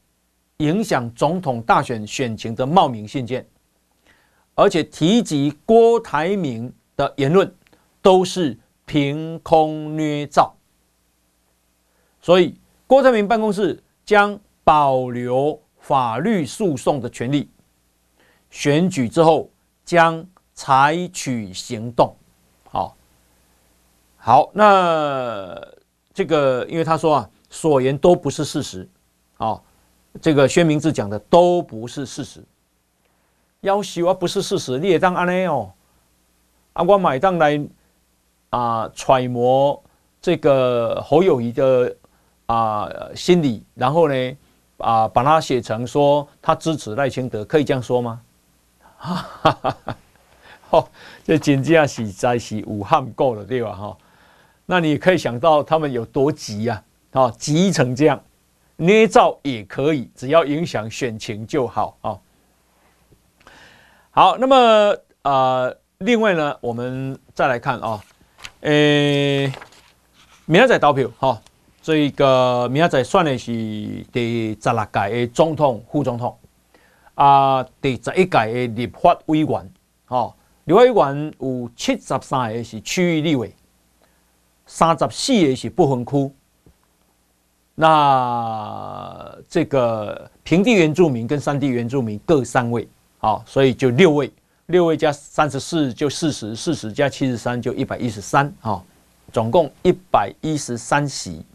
[0.58, 3.46] 影响总统大选选情的冒名信件，
[4.54, 7.54] 而且提及郭台铭的言论
[8.02, 10.56] 都是凭空捏造，
[12.22, 12.56] 所以
[12.88, 17.50] 郭台铭办公室将保留法律诉讼的权利，
[18.50, 19.50] 选举之后
[19.84, 22.16] 将采取行动。
[22.70, 22.96] 好，
[24.18, 25.60] 好，那
[26.14, 28.88] 这个因为他说啊，所言都不是事实。
[29.38, 29.62] 啊、哦，
[30.22, 32.44] 这个薛明志讲的都不是事实，
[33.62, 35.72] 要求啊不是事实，你也当安内哦，
[36.74, 37.62] 啊我买当来
[38.52, 39.82] 啊揣摩
[40.22, 41.96] 这个侯友宜的
[42.46, 44.38] 啊心理，然后呢
[44.78, 48.22] 啊把它写成说他支持赖清德，可以这样说吗？
[48.98, 49.98] 哈哈哈哈
[50.70, 50.88] 哈，
[51.24, 53.74] 这真正是在是武汉够了对吧？
[53.76, 53.98] 哈，
[54.66, 56.82] 那你可以想到他们有多急呀？
[57.12, 58.20] 啊，急成这样。
[58.78, 62.20] 捏造也可以，只要影响选情就好啊。
[64.12, 68.04] 好，那么呃，另外呢，我们再来看啊，
[68.62, 68.72] 呃，
[70.46, 71.42] 明仔载投票哈，
[71.82, 73.52] 这个明仔载选的是
[74.12, 76.38] 第十六届的总统、副总统
[77.14, 79.74] 啊，第十一届的立法委员
[80.06, 80.36] 哈，
[80.66, 83.54] 立法委员有七十三个是区域立委，
[84.66, 86.32] 三十四个是不分区。
[87.78, 94.32] 那这个平地原住民跟山地原住民各三位，好，所以就六位，
[94.68, 98.82] 六位加三十四就四十，四十加七十三就一百一十三，啊，
[99.34, 101.46] 总共一百一十三席。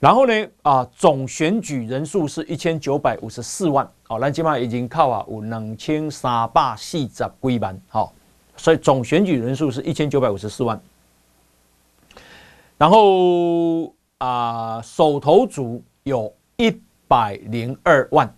[0.00, 8.14] 然后呢，啊，总选举人数是一千九百五十四万，好，咱起码已经靠啊有两千三百四十几万，好，
[8.56, 10.80] 所以总选举人数是一千九百五十四万。
[12.78, 13.92] 然后。
[14.18, 16.76] 啊，首投族有一
[17.06, 18.32] 百零二万，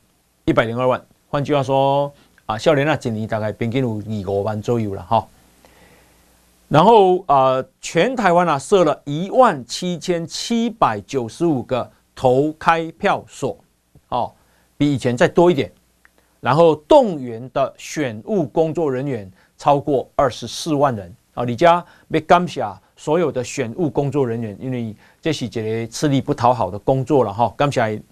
[0.44, 1.02] 一百零二万。
[1.28, 2.12] 换句话说，
[2.44, 3.90] 啊，少年那今年大概平均有
[4.26, 5.26] 二五万左右了哈。
[6.68, 13.56] 然后啊，全台湾啊设了一万七千七百九十五个投开票所，
[14.10, 14.30] 哦，
[14.76, 15.72] 比以前再多一点。
[16.40, 22.62] 然后动员的选务工作人员超过二十四万人啊，你家被感谢
[22.96, 27.52] 所有的选务工作人员，因为这是一个吃力不讨好的工作了哈。
[27.56, 28.02] 感谢。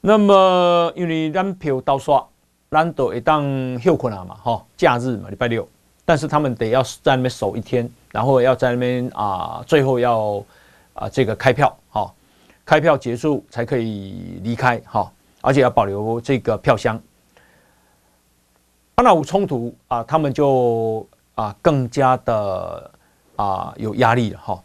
[0.00, 2.24] 那么因为咱票到刷，
[2.70, 5.68] 咱都会当休困了嘛哈，假日嘛礼拜六，
[6.04, 10.44] 但是他们得要在那边守一天，然后要在那边啊，最后要
[10.94, 12.14] 啊这个开票哈，
[12.64, 17.00] 开票结束才可以离开哈，而且要保留这个票箱。
[18.96, 22.90] 那有冲突啊，他们就啊更加的。
[23.36, 24.58] 啊，有压力了哈。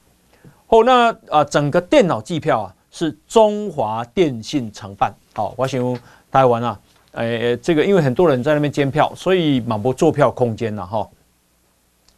[0.71, 5.13] 哦，那啊，整个电脑计票啊是中华电信承办。
[5.33, 5.99] 好，我想
[6.31, 6.79] 台湾啊
[7.11, 11.09] 诶，这个因为很多人在那边监票，所以满不坐票空间了哈。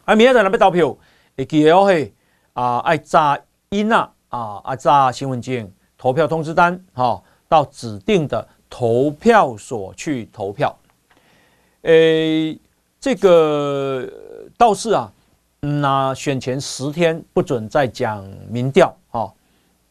[0.04, 0.96] 啊，明天在那边投票，
[1.36, 2.14] 会记得嘿
[2.52, 3.36] 啊，爱扎
[3.70, 10.72] 音啊啊，爱扎新闻键投票通知单哈，到指定的投票所去投票。
[11.82, 12.56] 诶，
[13.00, 14.08] 这个
[14.56, 15.12] 倒是啊，
[15.64, 19.32] 那选前十天不准再讲民调啊。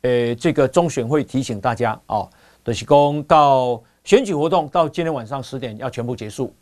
[0.02, 2.30] 诶，这个中选会提醒大家哦，
[2.64, 6.54] 就是公告选举活动到今天晚上十点要全部结束。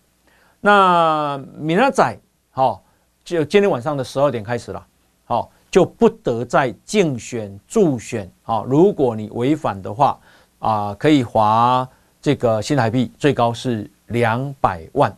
[0.60, 2.17] 那明仔，
[2.52, 2.84] 好，
[3.24, 4.88] 就今天晚上的十二点开始了，
[5.26, 8.63] 好，就不得再竞选助选啊。
[8.67, 10.19] 如果你违反的话
[10.60, 11.88] 啊，可以罚
[12.21, 15.12] 这个新台币最高是两百万。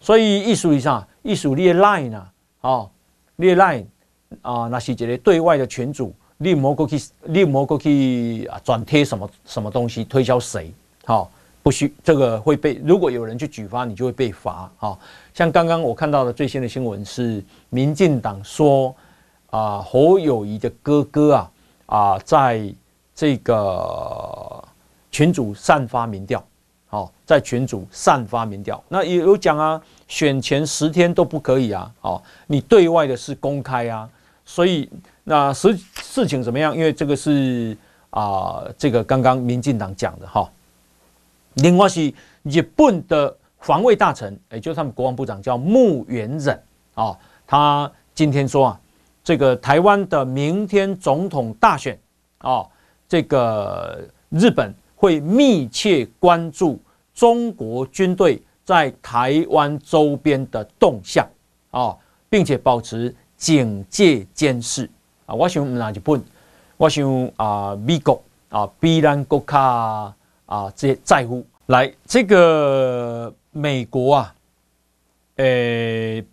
[0.00, 2.90] 所以意思上，艺术列 line 啊，哦，
[3.38, 3.84] 列 line
[4.42, 6.14] 啊，那是这个对外的群主。
[6.40, 8.60] 你莫过去，你莫过去啊！
[8.62, 10.72] 转贴什么什么东西推销谁？
[11.04, 11.28] 好、
[11.64, 12.80] 不许这个会被。
[12.84, 14.70] 如果有人去举发，你就会被罚。
[14.76, 15.00] 好、
[15.34, 18.94] 像刚刚我看到的最新的新闻是，民进党说
[19.50, 21.50] 啊，侯友谊的哥哥啊
[21.86, 22.72] 啊，在
[23.16, 24.62] 这个
[25.10, 26.40] 群主散发民调。
[26.88, 31.92] 好、哦，在群组散发民调，那也有讲啊，选前十天都不可以啊。
[32.00, 34.08] 好、哦，你对外的是公开啊，
[34.44, 34.88] 所以。
[35.30, 36.74] 那实事情怎么样？
[36.74, 37.76] 因为这个是
[38.08, 40.50] 啊，这个刚刚民进党讲的哈。
[41.56, 42.10] 另外是
[42.44, 46.58] 日本的防卫大臣，也就是他们国防部长叫木原忍
[46.94, 47.14] 啊，
[47.46, 48.80] 他今天说啊，
[49.22, 51.98] 这个台湾的明天总统大选
[52.38, 52.64] 啊，
[53.06, 56.76] 这个日本会密切关注
[57.14, 61.24] 中国军队在台湾周边的动向
[61.70, 61.96] 啊，
[62.28, 64.90] 并且保持警戒监视。
[65.24, 66.20] 啊，我想哪日本，
[66.76, 70.12] 我想啊，美国啊，比咱国卡
[70.46, 74.34] 啊，这些在乎来这个美国啊，
[75.36, 76.24] 诶、欸，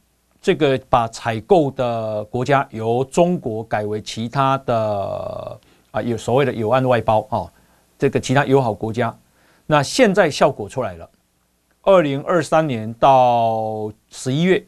[0.42, 5.60] 这个把采购的国家由中国改为其他的
[5.92, 7.52] 啊，有所谓的友岸外包啊，
[7.98, 9.18] 这个其他友好国家，
[9.66, 11.10] 那现在效果出来了，
[11.82, 14.66] 二零二三年到十一月，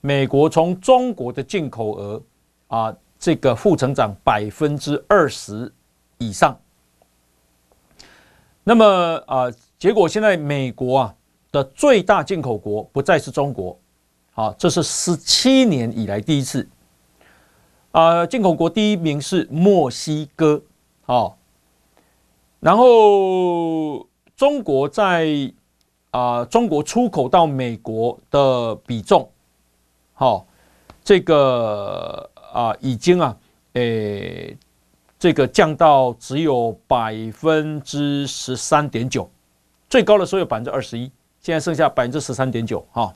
[0.00, 2.22] 美国从中国的进口额
[2.68, 2.96] 啊。
[3.24, 5.72] 这个负成长百分之二十
[6.18, 6.58] 以上，
[8.64, 8.84] 那么
[9.28, 9.44] 啊，
[9.78, 11.14] 结果现在美国啊
[11.52, 13.78] 的最大进口国不再是中国，
[14.34, 16.68] 啊，这是十七年以来第一次，
[17.92, 20.60] 啊，进口国第一名是墨西哥，
[21.06, 21.30] 啊，
[22.62, 25.52] 然后中国在
[26.12, 29.28] 啊，中国出口到美国的比重，
[30.14, 30.46] 好，
[31.04, 32.26] 这个。
[32.52, 33.34] 啊，已经啊，
[33.72, 34.54] 诶、
[35.18, 39.26] 这个降到只有百分之十三点九，
[39.88, 43.10] 最高的时候有百分之二十一，现在剩下百分之十三点九哈。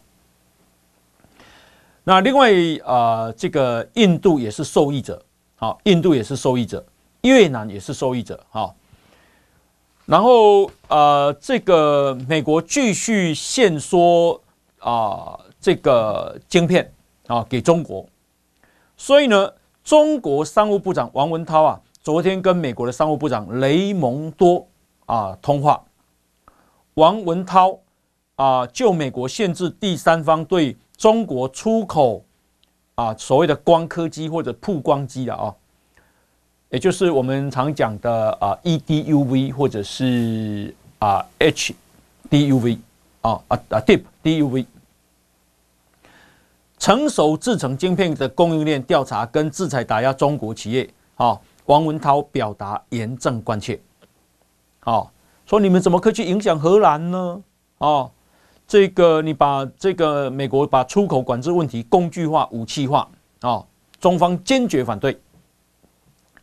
[2.03, 2.51] 那另外
[2.83, 5.23] 啊，这个印度也是受益者，
[5.57, 6.83] 好，印度也是受益者，
[7.21, 8.75] 越南也是受益者哈。
[10.07, 14.41] 然后啊，这个美国继续限缩
[14.79, 16.93] 啊，这个晶片
[17.27, 18.07] 啊给中国。
[18.97, 24.65] 所以呢，中国商务部长王文涛啊，昨天跟美国的商务部长雷蒙多
[25.07, 25.83] 啊通话。
[26.95, 27.77] 王文涛
[28.37, 32.25] 啊，就美国限制第三方对中国出口
[32.95, 35.53] 啊所谓的光刻机或者曝光机的啊，
[36.71, 42.79] 也就是我们常讲的啊 EDUV 或者是啊 HDUV
[43.21, 44.67] 啊啊啊 Deep DUV。
[46.79, 53.81] 成熟制程晶片的供应链调查跟制裁打压中国企业，啊，王文涛表达严正关切，
[54.81, 55.07] 啊，
[55.47, 57.43] 说你们怎么可以去影响荷兰呢？
[57.79, 58.11] 啊，
[58.69, 63.09] 这个你把这个美国把出口管制问题工具化、武器化，
[63.41, 63.65] 啊，
[63.99, 65.19] 中方坚决反对。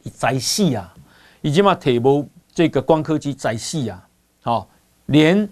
[0.10, 0.94] 在戏啊，
[1.42, 4.08] 已经把铁幕这个光刻机在戏啊，
[4.44, 4.66] 啊，
[5.08, 5.50] 连。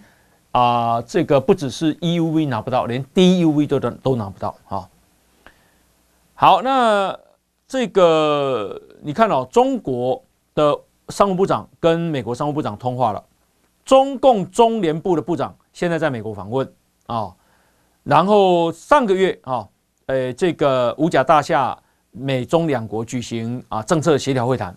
[0.53, 4.89] 啊、呃，这个不只是 EUV 拿不到，连 DUV 都都都拿不到啊。
[6.33, 7.17] 好，那
[7.65, 10.21] 这个你看哦，中国
[10.53, 10.77] 的
[11.07, 13.23] 商务部长跟美国商务部长通话了，
[13.85, 16.69] 中共中联部的部长现在在美国访问
[17.05, 17.33] 啊。
[18.03, 19.65] 然后上个月啊，
[20.07, 21.80] 呃，这个五角大厦
[22.11, 24.75] 美中两国举行啊政策协调会谈。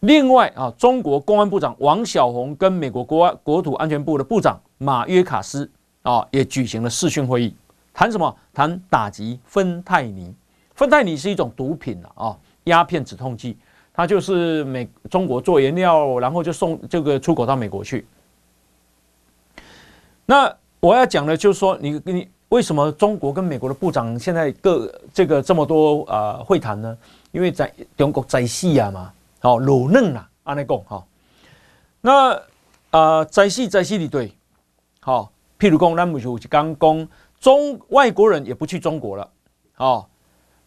[0.00, 5.68] 另外啊，中国公安部长王小红跟美国国安国土安全部的部长马约卡斯
[6.02, 7.56] 啊，也举行了视讯会议，
[7.92, 8.36] 谈什么？
[8.54, 10.32] 谈打击芬太尼。
[10.74, 13.58] 芬太尼是一种毒品啊，鸦片止痛剂，
[13.92, 18.06] 它就是美中国做原料，然后就送这个出口到美国去。
[20.24, 26.96] 那我要讲的就是说，你你为什么中国跟美国的部长现在各这个这么多啊、呃、会谈呢？
[27.30, 31.04] 因为在中国在戏啊嘛，好老嫩啊，安内讲哈。
[32.00, 32.40] 那啊、
[32.90, 34.32] 呃、在戏在戏里对，
[35.00, 39.28] 好，譬如讲，咱们就刚讲中外国人也不去中国了，
[39.76, 40.06] 哦，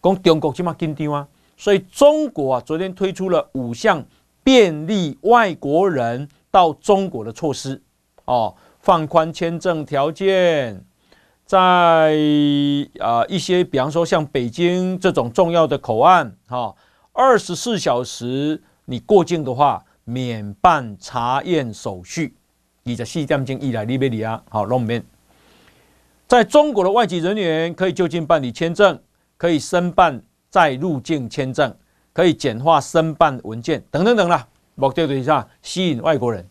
[0.00, 1.26] 讲中国这么紧张啊，
[1.56, 4.04] 所以中国啊昨天推出了五项
[4.44, 7.82] 便利外国人到中国的措施，
[8.26, 10.80] 哦，放宽签证条件。
[11.44, 11.58] 在
[12.98, 16.74] 啊、呃、一些，比方说像北京这种重要的口岸，哈，
[17.12, 22.34] 二十四小时你过境的话，免办查验手续。
[22.84, 25.04] 你在西藏经一来利贝里亚，好，龙面。
[26.26, 28.98] 在中国的外籍人员可以就近办理签证，
[29.36, 31.76] 可以申办再入境签证，
[32.12, 34.48] 可以简化申办文件等等等啦。
[34.74, 35.46] 目的就是啥？
[35.60, 36.48] 吸引外国人，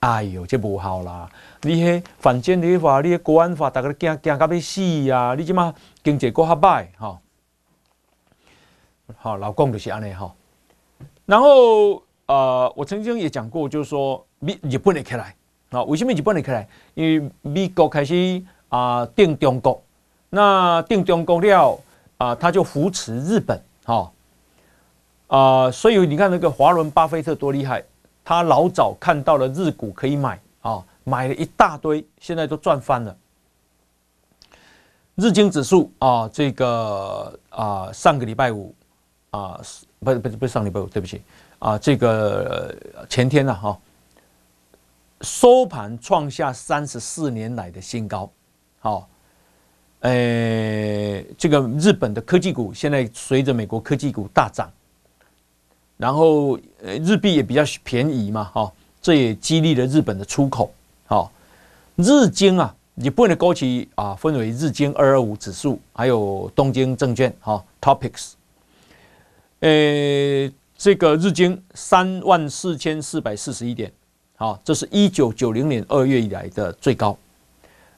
[0.00, 1.28] 哎呦，这不好啦！
[1.60, 5.34] 你迄反间的话，你迄国安法，大家都惊惊到要死、啊！
[5.34, 7.18] 你即马经济过较歹，哈，
[9.18, 10.32] 好，老公就是安尼哈。
[11.26, 15.36] 然后呃，我曾经也讲过，就是说，美日本会起来
[15.68, 15.82] 啊？
[15.82, 16.66] 为什么日本会起来？
[16.94, 19.82] 因为美国开始啊定中国，
[20.30, 21.78] 那定中国了
[22.16, 24.10] 啊，他就扶持日本，哈
[25.26, 27.84] 啊，所以你看那个华伦巴菲特多厉害。
[28.24, 33.16] 他老早看到了日股可以买啊，买了一大堆，现在都赚翻了。
[35.16, 38.74] 日经指数啊，这个啊，上个礼拜五
[39.30, 39.60] 啊，
[39.98, 41.22] 不是不是不是上礼拜五，对不起
[41.58, 42.74] 啊，这个
[43.08, 43.78] 前天呐哈，
[45.22, 48.30] 收盘创下三十四年来的新高。
[48.78, 49.08] 好，
[50.00, 54.70] 诶，这个日本的科技股现在随着美国科技股大涨。
[56.00, 58.72] 然后，呃，日币也比较便宜嘛，哈，
[59.02, 60.72] 这也激励了日本的出口，
[61.04, 61.30] 好，
[61.96, 68.32] 日经啊，日本的高企啊，分为日经二二五指数，还有东京证券，哈，Topics，
[69.58, 73.92] 呃，这个日经三万四千四百四十一点，
[74.36, 77.14] 好，这是一九九零年二月以来的最高，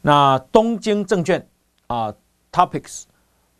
[0.01, 1.47] 那东京证券
[1.87, 2.13] 啊
[2.51, 3.03] ，Topics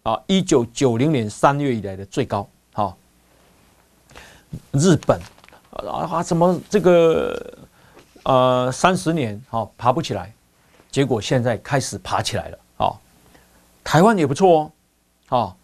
[0.03, 2.99] 啊，一九九零年三月以来的最高，好。
[4.73, 5.21] 日本
[5.71, 7.55] 啊，怎么这个
[8.25, 10.33] 呃三十年好爬不起来，
[10.91, 12.93] 结果现在开始爬起来了啊！
[13.83, 14.71] 台湾也不错
[15.31, 15.57] 哦，啊，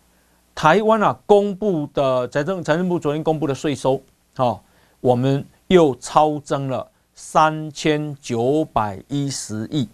[0.54, 4.02] 台湾啊公布的财政财政部昨天公布的税收
[4.36, 4.58] 啊，
[5.00, 9.88] 我们又超增了三千九百一十亿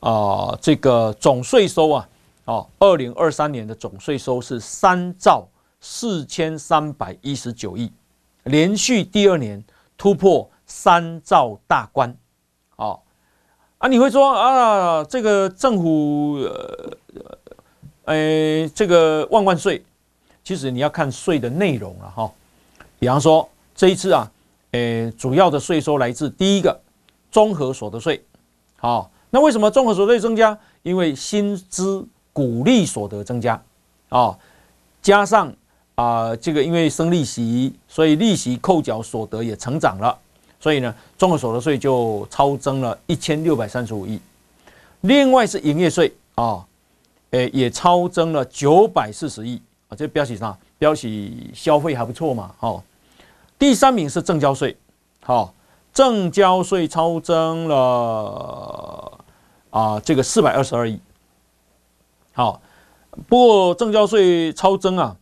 [0.00, 2.08] 啊，这个总税收啊，
[2.46, 5.46] 哦，二零二三年的总税收是三兆。
[5.80, 7.90] 四千三百一十九亿，
[8.44, 9.64] 连续第二年
[9.96, 12.14] 突破三兆大关，
[12.76, 13.00] 哦，
[13.78, 16.96] 啊，你会说啊，这个政府，呃，
[18.04, 19.82] 呃，这个万万岁，
[20.44, 22.30] 其实你要看税的内容了哈。
[22.98, 24.30] 比方说这一次啊，
[24.72, 26.78] 呃，主要的税收来自第一个
[27.30, 28.22] 综合所得税，
[28.76, 30.58] 好，那为什么综合所得税增加？
[30.82, 33.62] 因为薪资股利所得增加，
[34.10, 34.38] 啊，
[35.00, 35.50] 加上。
[36.00, 40.16] 啊，这个因为升利息，所以利息扣缴所得也成长了，
[40.58, 44.18] 所以呢，综合所得税就超增了一千六百三十五亿。
[45.02, 46.64] 另外是营业税啊，
[47.32, 50.56] 诶，也超增了九百四十亿啊，这标示啥？
[50.78, 52.82] 标示消费还不错嘛，好。
[53.58, 54.74] 第三名是证交税，
[55.22, 55.52] 好，
[55.92, 59.18] 证交税超增了
[59.68, 60.98] 啊，这个四百二十二亿。
[62.32, 62.58] 好，
[63.28, 65.14] 不过证交税超增啊。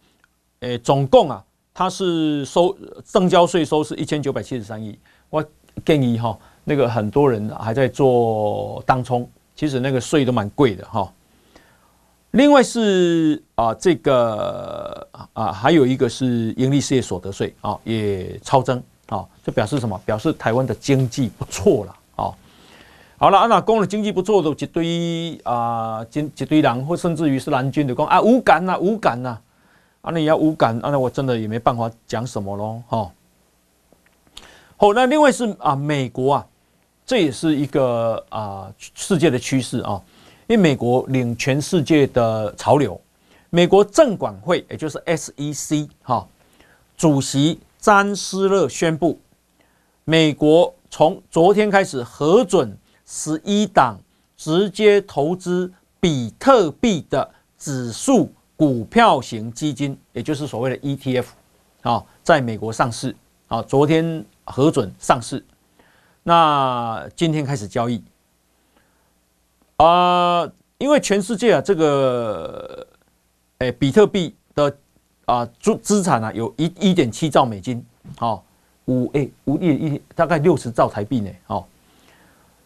[0.60, 4.98] 诶，总共啊，它是收证交税收是一千九百七十三亿。
[5.30, 5.44] 我
[5.84, 11.12] 建议哈，那个很多人还在做当冲，其实那个税都蛮贵的哈。
[12.32, 20.00] 另外是啊，这个啊，还有一个是盈利事业所得税啊，也超增啊，这表示什么？
[20.04, 22.34] 表示台湾的经济不错了啊。
[23.16, 29.28] 好了，那讲了经济不错的一堆啊，一一堆人或甚至于是蓝军的讲啊，无感呐，无感呐。
[29.28, 29.40] 啊，
[30.10, 33.12] 那你要无感，那我真的也没办法讲什么喽，哈。
[34.76, 36.46] 好，那另外是啊，美国啊，
[37.04, 40.00] 这也是一个啊世界的趋势啊，
[40.46, 43.00] 因为美国领全世界的潮流。
[43.50, 46.26] 美国证管会，也就是 SEC 哈，
[46.96, 49.18] 主席詹斯勒宣布，
[50.04, 53.98] 美国从昨天开始核准十一档
[54.36, 58.32] 直接投资比特币的指数。
[58.58, 61.26] 股票型基金，也就是所谓的 ETF，
[61.82, 63.14] 啊，在美国上市，
[63.46, 65.44] 啊，昨天核准上市，
[66.24, 68.02] 那今天开始交易，
[69.76, 70.42] 啊、
[70.78, 72.84] 因为全世界啊，这个，
[73.58, 74.76] 哎，比特币的
[75.26, 77.80] 啊资资产啊，有一一点七兆美金，
[78.16, 78.42] 好、哦，
[78.86, 81.64] 五哎五亿一大概六十兆台币呢，好、哦，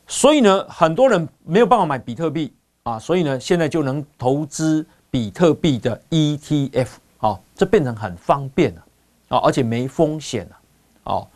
[0.06, 2.50] 所以呢，很多人没有办法买比特币
[2.84, 6.88] 啊，所以呢，现在就能投资比特币的 ETF，
[7.18, 8.80] 好、哦，这变成很方便了，
[9.28, 10.58] 啊、哦，而且没风险了，
[11.04, 11.28] 哦，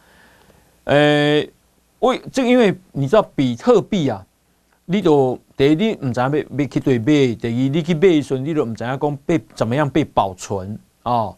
[0.82, 1.46] 呃，
[2.00, 4.26] 为这个，因为你知道比特币啊。
[4.88, 11.36] 你都第一，你唔知要要去对买；第二，你去买的时候，你都唔知影讲被怎么样被保存哦。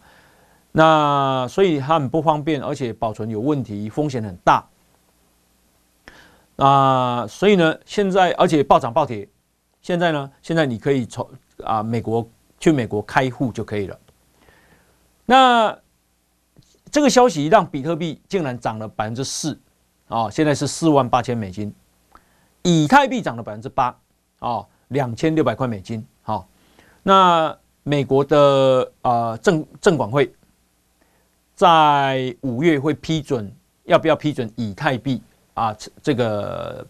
[0.71, 4.63] 那所以它很不方便，而且保存有问题，风险很大。
[6.57, 9.27] 啊，所以呢，现在而且暴涨暴跌。
[9.81, 11.27] 现在呢，现在你可以从
[11.63, 12.27] 啊美国
[12.59, 13.99] 去美国开户就可以了。
[15.25, 15.77] 那
[16.91, 19.59] 这个消息让比特币竟然涨了百分之四
[20.07, 20.29] 啊！
[20.29, 21.73] 现在是四万八千美金。
[22.63, 23.95] 以太币涨了百分之八，
[24.39, 26.45] 哦，两千六百块美金，好、哦，
[27.03, 30.33] 那美国的啊证证管会
[31.55, 33.49] 在五月会批准
[33.85, 35.21] 要不要批准以太币
[35.53, 36.85] 啊这个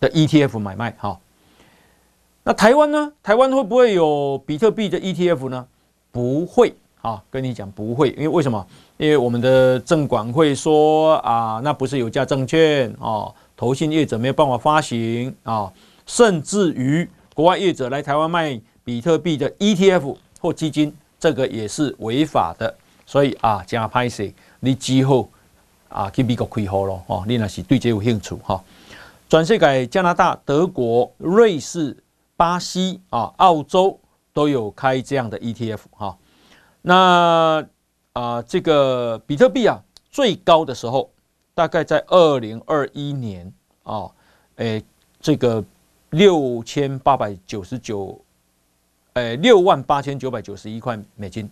[0.00, 1.20] 的 ETF 买卖，好、
[2.44, 3.12] 那台湾呢？
[3.22, 5.64] 台湾会不会有比特币的 ETF 呢？
[6.10, 8.66] 不会，啊、跟你讲不会，因为为什么？
[8.96, 13.32] 因为我们的证管会说啊，那不是有价证券哦。
[13.56, 15.72] 投信业者没有办法发行啊，
[16.04, 22.74] 甚至于国外业者来台湾卖比特币的 ETF 或基金，这个也是违法的。
[23.06, 24.24] 所以啊，加拍摄
[24.58, 25.28] 你之后
[25.88, 28.60] 啊去美国开户咯，哦，你那是对这有兴趣哈。
[29.28, 31.96] 全世界加拿大、德国、瑞士、
[32.42, 33.96] 巴西啊、澳洲
[34.32, 36.18] 都有开这样的 ETF 哈。
[36.80, 37.64] 那
[38.14, 39.80] 啊，这个比特币啊，
[40.10, 41.08] 最高的时候。
[41.54, 44.10] 大概在二零二一年啊，
[44.56, 44.82] 诶，
[45.20, 45.62] 这个
[46.08, 48.18] 六千八百九十九，
[49.12, 51.48] 诶，六万八千九百九十一块美金，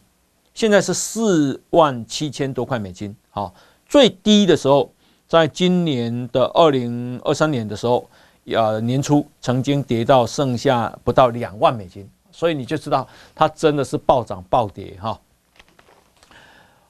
[0.54, 3.14] 现在是四万七千多块美金。
[3.28, 3.54] 好，
[3.86, 4.90] 最低的时候，
[5.28, 8.08] 在今年的二零二三年的时候，
[8.46, 15.20] 呃，年初曾经跌到剩下不到两万美金，所以你就知道它真的是暴涨暴跌哈。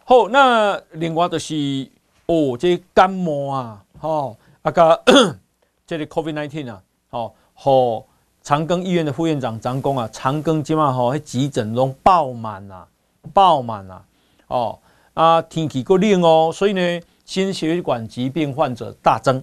[0.05, 1.91] 好，那另外就是。
[2.33, 5.03] 哦，这感冒啊，吼，啊个
[5.85, 6.81] 这个 COVID nineteen 啊，
[7.11, 8.05] 吼，和
[8.41, 12.87] 长庚医院的副院长张工啊，长庚今嘛吼，急诊拢爆满啦，
[13.35, 14.05] 爆满啦，
[14.47, 14.79] 哦，
[15.15, 19.43] 啊天气够冷哦，所以呢，心血管疾病患者大增，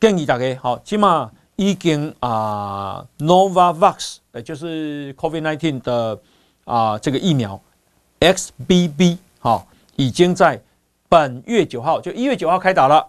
[0.00, 6.18] 建议大家好，起码已经啊 Novavax，呃，就是 COVID nineteen 的
[6.64, 7.60] 啊这个疫苗
[8.18, 10.62] XBB，好，已经在。
[11.10, 13.04] 本月九号就一月九号开打了，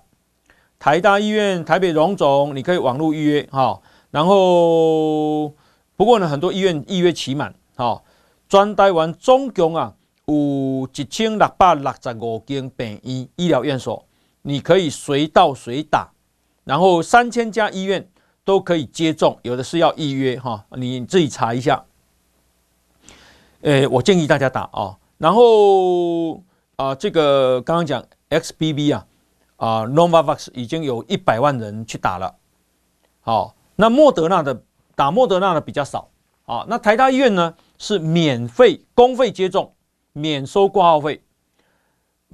[0.80, 3.80] 台大医院、台北荣总，你可以网络预约哈。
[4.10, 5.48] 然后
[5.96, 8.02] 不过呢，很多医院预约期满哈。
[8.50, 9.94] 全台湾总共啊
[10.26, 14.04] 有一千六百六十五间病医医疗院所，
[14.42, 16.10] 你可以随到随打。
[16.64, 18.10] 然后三千家医院
[18.44, 21.84] 都可以接种，有的是要预约哈，你自己查一下。
[23.62, 26.44] 诶，我建议大家打啊，然后。
[26.78, 29.06] 啊，这个刚刚讲 XBB 啊，
[29.58, 32.34] 啊 Novavax 已经有一百万人去打了。
[33.20, 34.64] 好，那莫德纳的
[34.96, 36.10] 打莫德纳的比较少。
[36.48, 39.76] 啊，那台大医院呢是免费公费接种，
[40.14, 41.22] 免收挂号费。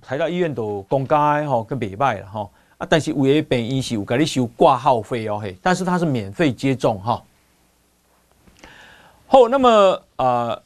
[0.01, 7.23] 台大医院都公开哈，跟别卖了哈啊，但是有些病院是有给你收挂号费哦嘿，但是它是免费接种哈。
[9.27, 10.61] 好，那么啊，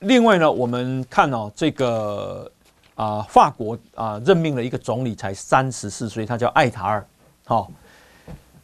[0.00, 2.50] 另外呢，我们看哦这个。
[2.94, 7.04] 啊，法国啊任命了一个总理，才三十四岁，他叫艾塔尔。
[7.46, 7.72] 好，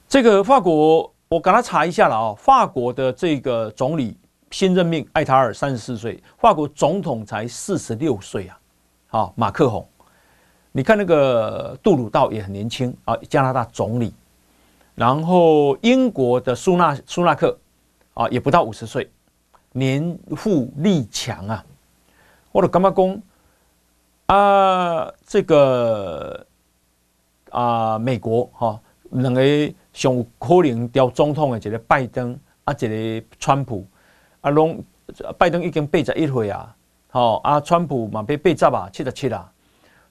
[0.07, 4.17] 这个法国我给他查一下了啊，法国的这个总理
[4.51, 8.59] 新任命艾塔尔三十四岁，法国总统才四十六岁啊。
[9.09, 9.89] 好，马克宏，
[10.79, 14.15] 你看那个杜鲁道也很年轻啊，加拿大总理。
[14.95, 17.59] 然后英国的苏纳苏纳克
[18.15, 19.11] 啊，也不到五十岁，
[19.73, 21.65] 年富力强啊。
[22.53, 23.21] 我的干嘛公？
[24.27, 26.47] 啊，这个
[27.51, 29.43] 啊，美国哈，两个
[29.93, 33.85] 上可能调总统的，一个拜登啊，一个川普
[34.43, 34.81] 啊，拢
[35.37, 36.73] 拜登已经八十一岁啊，
[37.11, 39.53] 好啊，川普嘛被八十啊，七十七啊，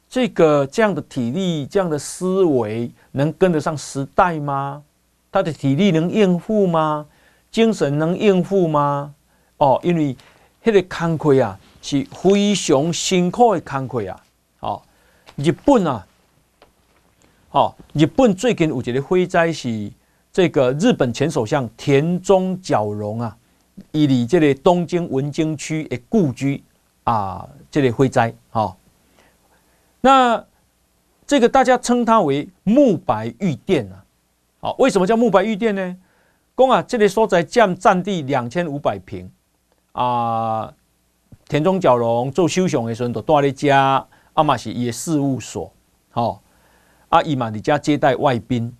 [0.10, 4.84] 这个这样的体力，这样的思维，能跟得上时代吗？
[5.32, 7.05] 他的体力能应付吗？
[7.51, 9.14] 精神能应付吗？
[9.58, 10.16] 哦，因为
[10.64, 11.60] 那个工课啊。
[11.80, 14.24] 是非常辛苦的工课啊！
[14.60, 14.82] 哦，
[15.38, 16.05] 日本啊，
[17.51, 19.89] 哦，日本最近有一个火灾是
[20.34, 23.38] 这个日本前首相田中角荣啊，
[23.93, 26.62] 以离这里东京文京区的故居
[27.05, 28.76] 啊，这里火灾哈。
[30.02, 30.45] 那
[31.26, 34.04] 这个大家称它为木白御殿啊。
[34.60, 35.98] 好，为什么叫木白御殿呢？
[36.56, 39.30] 讲啊，这里所在占占地两千五百平
[39.91, 40.74] 啊。
[41.48, 45.72] 田中角荣做首相的时候都住在家，阿嘛是伊的事务所。
[46.10, 46.41] 好，
[47.10, 48.76] 啊伊嘛伫家接待外宾。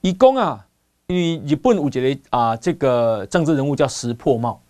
[0.00, 0.66] 伊讲啊，
[1.06, 4.60] 因为日本有一个啊，这个政治人物叫石破茂。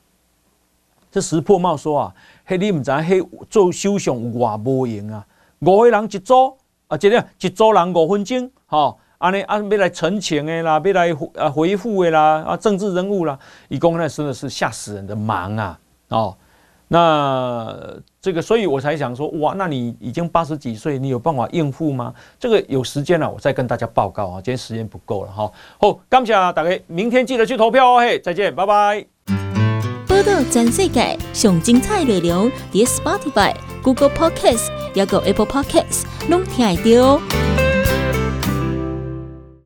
[1.11, 2.15] 这石破茂说啊，
[2.47, 5.27] 迄你唔知迄做首相有偌无用啊，
[5.61, 6.57] 五个人一组
[6.89, 13.39] 啊，这个一组人五分钟，吼，安尼啊要来陈情的啦，要来啊回复的啦，啊政治人物啦，
[13.69, 16.37] 伊讲那真的是吓死人的忙啊，哦。
[16.93, 17.73] 那
[18.21, 22.13] 这个，所以我才想说，哇，那你已经八十几岁，你有办法应付吗？
[22.37, 24.35] 这个有时间了，我再跟大家报告啊。
[24.43, 25.53] 今天时间不够了哈。
[25.79, 28.01] 好，感谢大家，明天记得去投票哦。
[28.01, 29.50] 嘿，再见，拜拜。
[30.23, 37.50] 到全世界上精彩内容，伫 Spotify、Google Podcasts，还有 Apple Podcasts，拢听得到。